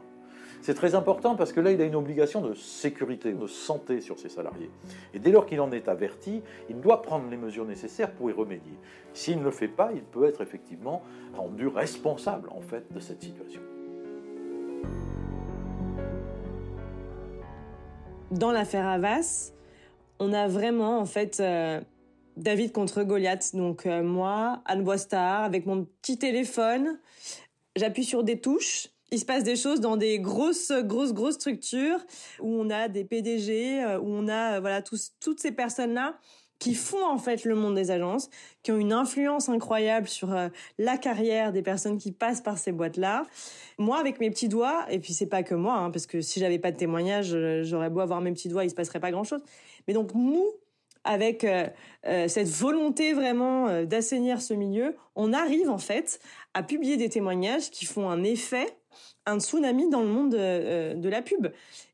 C'est 0.62 0.74
très 0.74 0.96
important 0.96 1.36
parce 1.36 1.54
que 1.54 1.60
là, 1.60 1.72
il 1.72 1.80
a 1.80 1.86
une 1.86 1.96
obligation 1.96 2.42
de 2.42 2.56
sécurité, 2.56 3.34
de 3.34 3.46
santé 3.48 4.02
sur 4.02 4.18
ses 4.18 4.30
salariés. 4.30 4.72
Et 5.14 5.20
dès 5.20 5.32
lors 5.32 5.46
qu'il 5.46 5.62
en 5.62 5.72
est 5.72 5.88
averti, 5.88 6.42
il 6.70 6.82
doit 6.82 7.04
prendre 7.04 7.30
les 7.30 7.38
mesures 7.38 7.66
nécessaires 7.66 8.12
pour 8.12 8.30
y 8.32 8.34
remédier. 8.34 8.74
S'il 9.14 9.40
ne 9.40 9.44
le 9.44 9.52
fait 9.52 9.68
pas, 9.68 9.92
il 9.94 10.02
peut 10.02 10.26
être 10.26 10.42
effectivement 10.42 11.04
rendu 11.36 11.68
responsable 11.68 12.50
en 12.50 12.62
fait 12.62 12.92
de 12.92 13.00
cette 13.00 13.22
situation. 13.22 13.62
Dans 18.32 18.52
l'affaire 18.52 18.88
Havas, 18.88 19.54
on 20.20 20.34
a 20.34 20.48
vraiment 20.48 21.00
en 21.00 21.06
fait 21.06 21.40
euh, 21.40 21.80
David 22.38 22.72
contre 22.72 23.04
Goliath. 23.04 23.56
Donc 23.56 23.86
euh, 23.86 24.04
moi, 24.04 24.62
Anne 24.66 24.84
Boistard, 24.84 25.44
avec 25.44 25.66
mon 25.66 25.86
petit 26.02 26.18
téléphone, 26.18 27.00
j'appuie 27.76 28.04
sur 28.04 28.24
des 28.24 28.40
touches 28.40 28.90
il 29.12 29.20
se 29.20 29.26
passe 29.26 29.44
des 29.44 29.56
choses 29.56 29.80
dans 29.80 29.98
des 29.98 30.20
grosses, 30.20 30.72
grosses, 30.84 31.14
grosses 31.14 31.36
structures 31.36 32.00
où 32.40 32.50
on 32.50 32.70
a 32.70 32.88
des 32.88 33.04
PDG, 33.04 33.84
euh, 33.84 34.00
où 34.00 34.08
on 34.08 34.28
a 34.28 34.60
voilà 34.60 34.82
tous, 34.82 35.14
toutes 35.20 35.40
ces 35.40 35.52
personnes-là 35.52 36.18
qui 36.58 36.74
font 36.74 37.06
en 37.06 37.18
fait 37.18 37.44
le 37.44 37.54
monde 37.54 37.76
des 37.76 37.92
agences, 37.92 38.30
qui 38.64 38.72
ont 38.72 38.78
une 38.78 38.94
influence 38.94 39.50
incroyable 39.50 40.08
sur 40.08 40.34
euh, 40.34 40.48
la 40.78 40.98
carrière 40.98 41.52
des 41.52 41.62
personnes 41.62 41.98
qui 41.98 42.14
passent 42.14 42.42
par 42.42 42.58
ces 42.58 42.72
boîtes-là. 42.72 43.26
Moi, 43.78 43.98
avec 44.00 44.22
mes 44.22 44.30
petits 44.30 44.48
doigts, 44.48 44.86
et 44.90 45.00
puis 45.00 45.14
c'est 45.14 45.28
pas 45.28 45.44
que 45.44 45.54
moi, 45.54 45.76
hein, 45.76 45.92
parce 45.92 46.08
que 46.08 46.22
si 46.22 46.40
j'avais 46.40 46.58
pas 46.58 46.72
de 46.72 46.78
témoignages, 46.78 47.36
j'aurais 47.64 47.90
beau 47.90 48.00
avoir 48.00 48.22
mes 48.22 48.32
petits 48.32 48.48
doigts, 48.48 48.64
il 48.64 48.70
se 48.70 48.76
passerait 48.76 49.02
pas 49.02 49.12
grand-chose. 49.12 49.42
Mais 49.88 49.94
donc 49.94 50.16
nous, 50.16 50.46
avec 51.06 51.44
euh, 51.44 51.68
euh, 52.08 52.28
cette 52.28 52.50
volonté 52.50 53.14
vraiment 53.14 53.70
euh, 53.70 53.86
d'assainir 53.86 54.42
ce 54.42 54.54
milieu, 54.54 54.96
on 55.16 55.32
arrive 55.32 55.70
en 55.70 55.78
fait 55.78 56.20
à 56.54 56.64
publier 56.64 56.98
des 56.98 57.10
témoignages 57.10 57.70
qui 57.70 57.86
font 57.86 58.10
un 58.10 58.24
effet, 58.24 58.68
un 59.26 59.40
tsunami 59.40 59.90
dans 59.90 60.02
le 60.02 60.08
monde 60.08 60.32
de, 60.32 61.10
la 61.10 61.22
pub. 61.22 61.48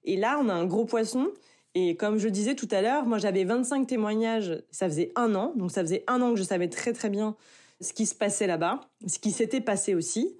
Et 0.05 0.17
là, 0.17 0.39
on 0.41 0.49
a 0.49 0.53
un 0.53 0.65
gros 0.65 0.85
poisson. 0.85 1.29
Et 1.75 1.95
comme 1.95 2.17
je 2.17 2.27
disais 2.27 2.55
tout 2.55 2.67
à 2.71 2.81
l'heure, 2.81 3.05
moi 3.05 3.17
j'avais 3.17 3.43
25 3.43 3.87
témoignages, 3.87 4.61
ça 4.71 4.87
faisait 4.87 5.11
un 5.15 5.35
an, 5.35 5.53
donc 5.55 5.71
ça 5.71 5.81
faisait 5.81 6.03
un 6.07 6.21
an 6.21 6.33
que 6.33 6.39
je 6.39 6.43
savais 6.43 6.67
très 6.67 6.91
très 6.91 7.09
bien 7.09 7.35
ce 7.79 7.93
qui 7.93 8.05
se 8.05 8.13
passait 8.13 8.45
là-bas, 8.45 8.81
ce 9.07 9.19
qui 9.19 9.31
s'était 9.31 9.61
passé 9.61 9.95
aussi. 9.95 10.35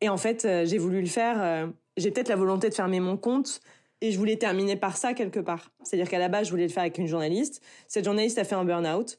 Et 0.00 0.08
en 0.08 0.16
fait, 0.16 0.48
j'ai 0.64 0.78
voulu 0.78 1.00
le 1.00 1.08
faire. 1.08 1.68
j'ai 1.96 2.10
peut-être 2.10 2.28
la 2.28 2.36
volonté 2.36 2.68
de 2.68 2.74
fermer 2.74 3.00
mon 3.00 3.16
compte, 3.16 3.60
et 4.00 4.12
je 4.12 4.18
voulais 4.18 4.36
terminer 4.36 4.76
par 4.76 4.96
ça 4.96 5.14
quelque 5.14 5.40
part. 5.40 5.70
C'est-à-dire 5.82 6.08
qu'à 6.08 6.18
la 6.18 6.28
base, 6.28 6.46
je 6.46 6.50
voulais 6.50 6.66
le 6.66 6.72
faire 6.72 6.82
avec 6.82 6.98
une 6.98 7.06
journaliste. 7.06 7.62
Cette 7.86 8.04
journaliste 8.04 8.38
a 8.38 8.44
fait 8.44 8.54
un 8.54 8.64
burn-out. 8.64 9.18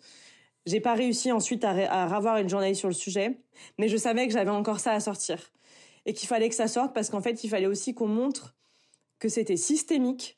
J'ai 0.66 0.80
pas 0.80 0.94
réussi 0.94 1.32
ensuite 1.32 1.64
à, 1.64 1.72
à 1.72 2.08
ravoir 2.08 2.38
une 2.38 2.50
journaliste 2.50 2.80
sur 2.80 2.90
le 2.90 2.94
sujet, 2.94 3.40
mais 3.78 3.88
je 3.88 3.98
savais 3.98 4.28
que 4.28 4.34
j'avais 4.34 4.52
encore 4.52 4.80
ça 4.80 4.92
à 4.92 5.00
sortir 5.00 5.52
et 6.06 6.14
qu'il 6.14 6.28
fallait 6.28 6.50
que 6.50 6.56
ça 6.56 6.68
sorte 6.68 6.94
parce 6.94 7.10
qu'en 7.10 7.22
fait, 7.22 7.44
il 7.44 7.50
fallait 7.50 7.68
aussi 7.68 7.94
qu'on 7.94 8.08
montre 8.08 8.56
que 9.20 9.30
c'était 9.30 9.58
systémique, 9.58 10.38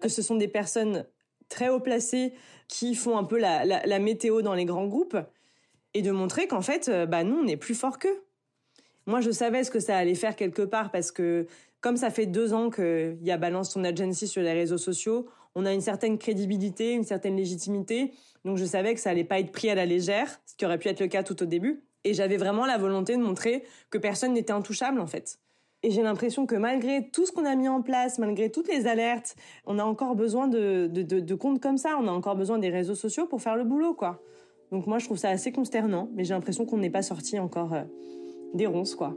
que 0.00 0.08
ce 0.08 0.22
sont 0.22 0.36
des 0.36 0.48
personnes 0.48 1.06
très 1.48 1.68
haut 1.68 1.80
placées 1.80 2.32
qui 2.68 2.94
font 2.94 3.16
un 3.18 3.24
peu 3.24 3.38
la, 3.38 3.98
météo 3.98 4.42
dans 4.42 4.54
les 4.54 4.64
grands 4.64 4.86
groupes 4.86 5.16
et 5.94 6.02
de 6.02 6.10
montrer 6.10 6.46
qu'en 6.46 6.62
fait, 6.62 6.88
euh, 6.88 7.06
bah 7.06 7.24
nous, 7.24 7.36
on 7.36 7.46
est 7.46 7.56
plus 7.56 7.74
fort 7.74 7.98
qu'eux. 7.98 8.24
Moi, 9.06 9.20
je 9.20 9.30
savais 9.30 9.64
ce 9.64 9.70
que 9.70 9.80
ça 9.80 9.96
allait 9.96 10.14
faire 10.14 10.36
quelque 10.36 10.62
part 10.62 10.90
parce 10.90 11.10
que 11.10 11.46
comme 11.82 11.98
ça 11.98 12.08
fait 12.10 12.26
deux 12.26 12.54
ans 12.54 12.70
qu'il 12.70 13.18
y 13.22 13.30
a 13.30 13.36
Balance 13.36 13.74
ton 13.74 13.84
agency 13.84 14.26
sur 14.26 14.40
les 14.40 14.52
réseaux 14.52 14.78
sociaux, 14.78 15.26
on 15.54 15.66
a 15.66 15.72
une 15.72 15.82
certaine 15.82 16.16
crédibilité, 16.16 16.92
une 16.92 17.04
certaine 17.04 17.36
légitimité. 17.36 18.12
Donc 18.46 18.56
je 18.56 18.64
savais 18.64 18.94
que 18.94 19.00
ça 19.00 19.10
allait 19.10 19.24
pas 19.24 19.40
être 19.40 19.52
pris 19.52 19.68
à 19.68 19.74
la 19.74 19.84
légère, 19.84 20.40
ce 20.46 20.54
qui 20.54 20.64
aurait 20.64 20.78
pu 20.78 20.88
être 20.88 21.00
le 21.00 21.08
cas 21.08 21.22
tout 21.22 21.42
au 21.42 21.46
début. 21.46 21.82
Et 22.04 22.14
j'avais 22.14 22.36
vraiment 22.36 22.64
la 22.64 22.78
volonté 22.78 23.16
de 23.16 23.22
montrer 23.22 23.64
que 23.90 23.98
personne 23.98 24.32
n'était 24.32 24.52
intouchable 24.52 25.00
en 25.00 25.06
fait. 25.06 25.38
Et 25.82 25.90
j'ai 25.90 26.02
l'impression 26.02 26.46
que 26.46 26.54
malgré 26.54 27.10
tout 27.10 27.26
ce 27.26 27.32
qu'on 27.32 27.44
a 27.44 27.56
mis 27.56 27.68
en 27.68 27.82
place, 27.82 28.20
malgré 28.20 28.50
toutes 28.50 28.68
les 28.68 28.86
alertes, 28.86 29.34
on 29.66 29.80
a 29.80 29.84
encore 29.84 30.14
besoin 30.14 30.46
de, 30.46 31.34
comptes 31.34 31.60
comme 31.60 31.78
ça. 31.78 31.98
On 32.00 32.06
a 32.06 32.12
encore 32.12 32.36
besoin 32.36 32.58
des 32.58 32.70
réseaux 32.70 32.94
sociaux 32.94 33.26
pour 33.26 33.42
faire 33.42 33.56
le 33.56 33.64
boulot, 33.64 33.92
quoi. 33.92 34.22
Donc 34.70 34.86
moi, 34.86 34.98
je 34.98 35.06
trouve 35.06 35.18
ça 35.18 35.30
assez 35.30 35.50
consternant, 35.50 36.08
mais 36.14 36.24
j'ai 36.24 36.34
l'impression 36.34 36.64
qu'on 36.64 36.78
n'est 36.78 36.90
pas 36.90 37.02
sorti 37.02 37.38
encore 37.40 37.74
euh, 37.74 37.82
des 38.54 38.66
ronces, 38.66 38.94
quoi. 38.94 39.16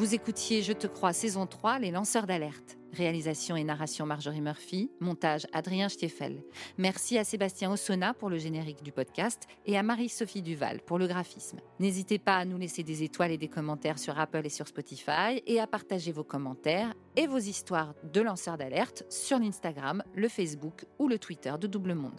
Vous 0.00 0.14
écoutiez 0.14 0.62
Je 0.62 0.72
te 0.72 0.86
crois 0.86 1.12
saison 1.12 1.44
3, 1.44 1.78
Les 1.78 1.90
lanceurs 1.90 2.26
d'alerte. 2.26 2.78
Réalisation 2.94 3.54
et 3.54 3.64
narration 3.64 4.06
Marjorie 4.06 4.40
Murphy, 4.40 4.90
montage 4.98 5.46
Adrien 5.52 5.90
Stiefel. 5.90 6.42
Merci 6.78 7.18
à 7.18 7.24
Sébastien 7.24 7.70
Ossona 7.70 8.14
pour 8.14 8.30
le 8.30 8.38
générique 8.38 8.82
du 8.82 8.92
podcast 8.92 9.42
et 9.66 9.76
à 9.76 9.82
Marie-Sophie 9.82 10.40
Duval 10.40 10.80
pour 10.86 10.98
le 10.98 11.06
graphisme. 11.06 11.58
N'hésitez 11.80 12.18
pas 12.18 12.36
à 12.36 12.46
nous 12.46 12.56
laisser 12.56 12.82
des 12.82 13.02
étoiles 13.02 13.32
et 13.32 13.36
des 13.36 13.48
commentaires 13.48 13.98
sur 13.98 14.18
Apple 14.18 14.46
et 14.46 14.48
sur 14.48 14.66
Spotify 14.66 15.42
et 15.46 15.60
à 15.60 15.66
partager 15.66 16.12
vos 16.12 16.24
commentaires 16.24 16.94
et 17.16 17.26
vos 17.26 17.36
histoires 17.36 17.92
de 18.02 18.22
lanceurs 18.22 18.56
d'alerte 18.56 19.04
sur 19.10 19.38
l'Instagram, 19.38 20.02
le 20.14 20.30
Facebook 20.30 20.86
ou 20.98 21.08
le 21.08 21.18
Twitter 21.18 21.52
de 21.60 21.66
Double 21.66 21.92
Monde. 21.92 22.18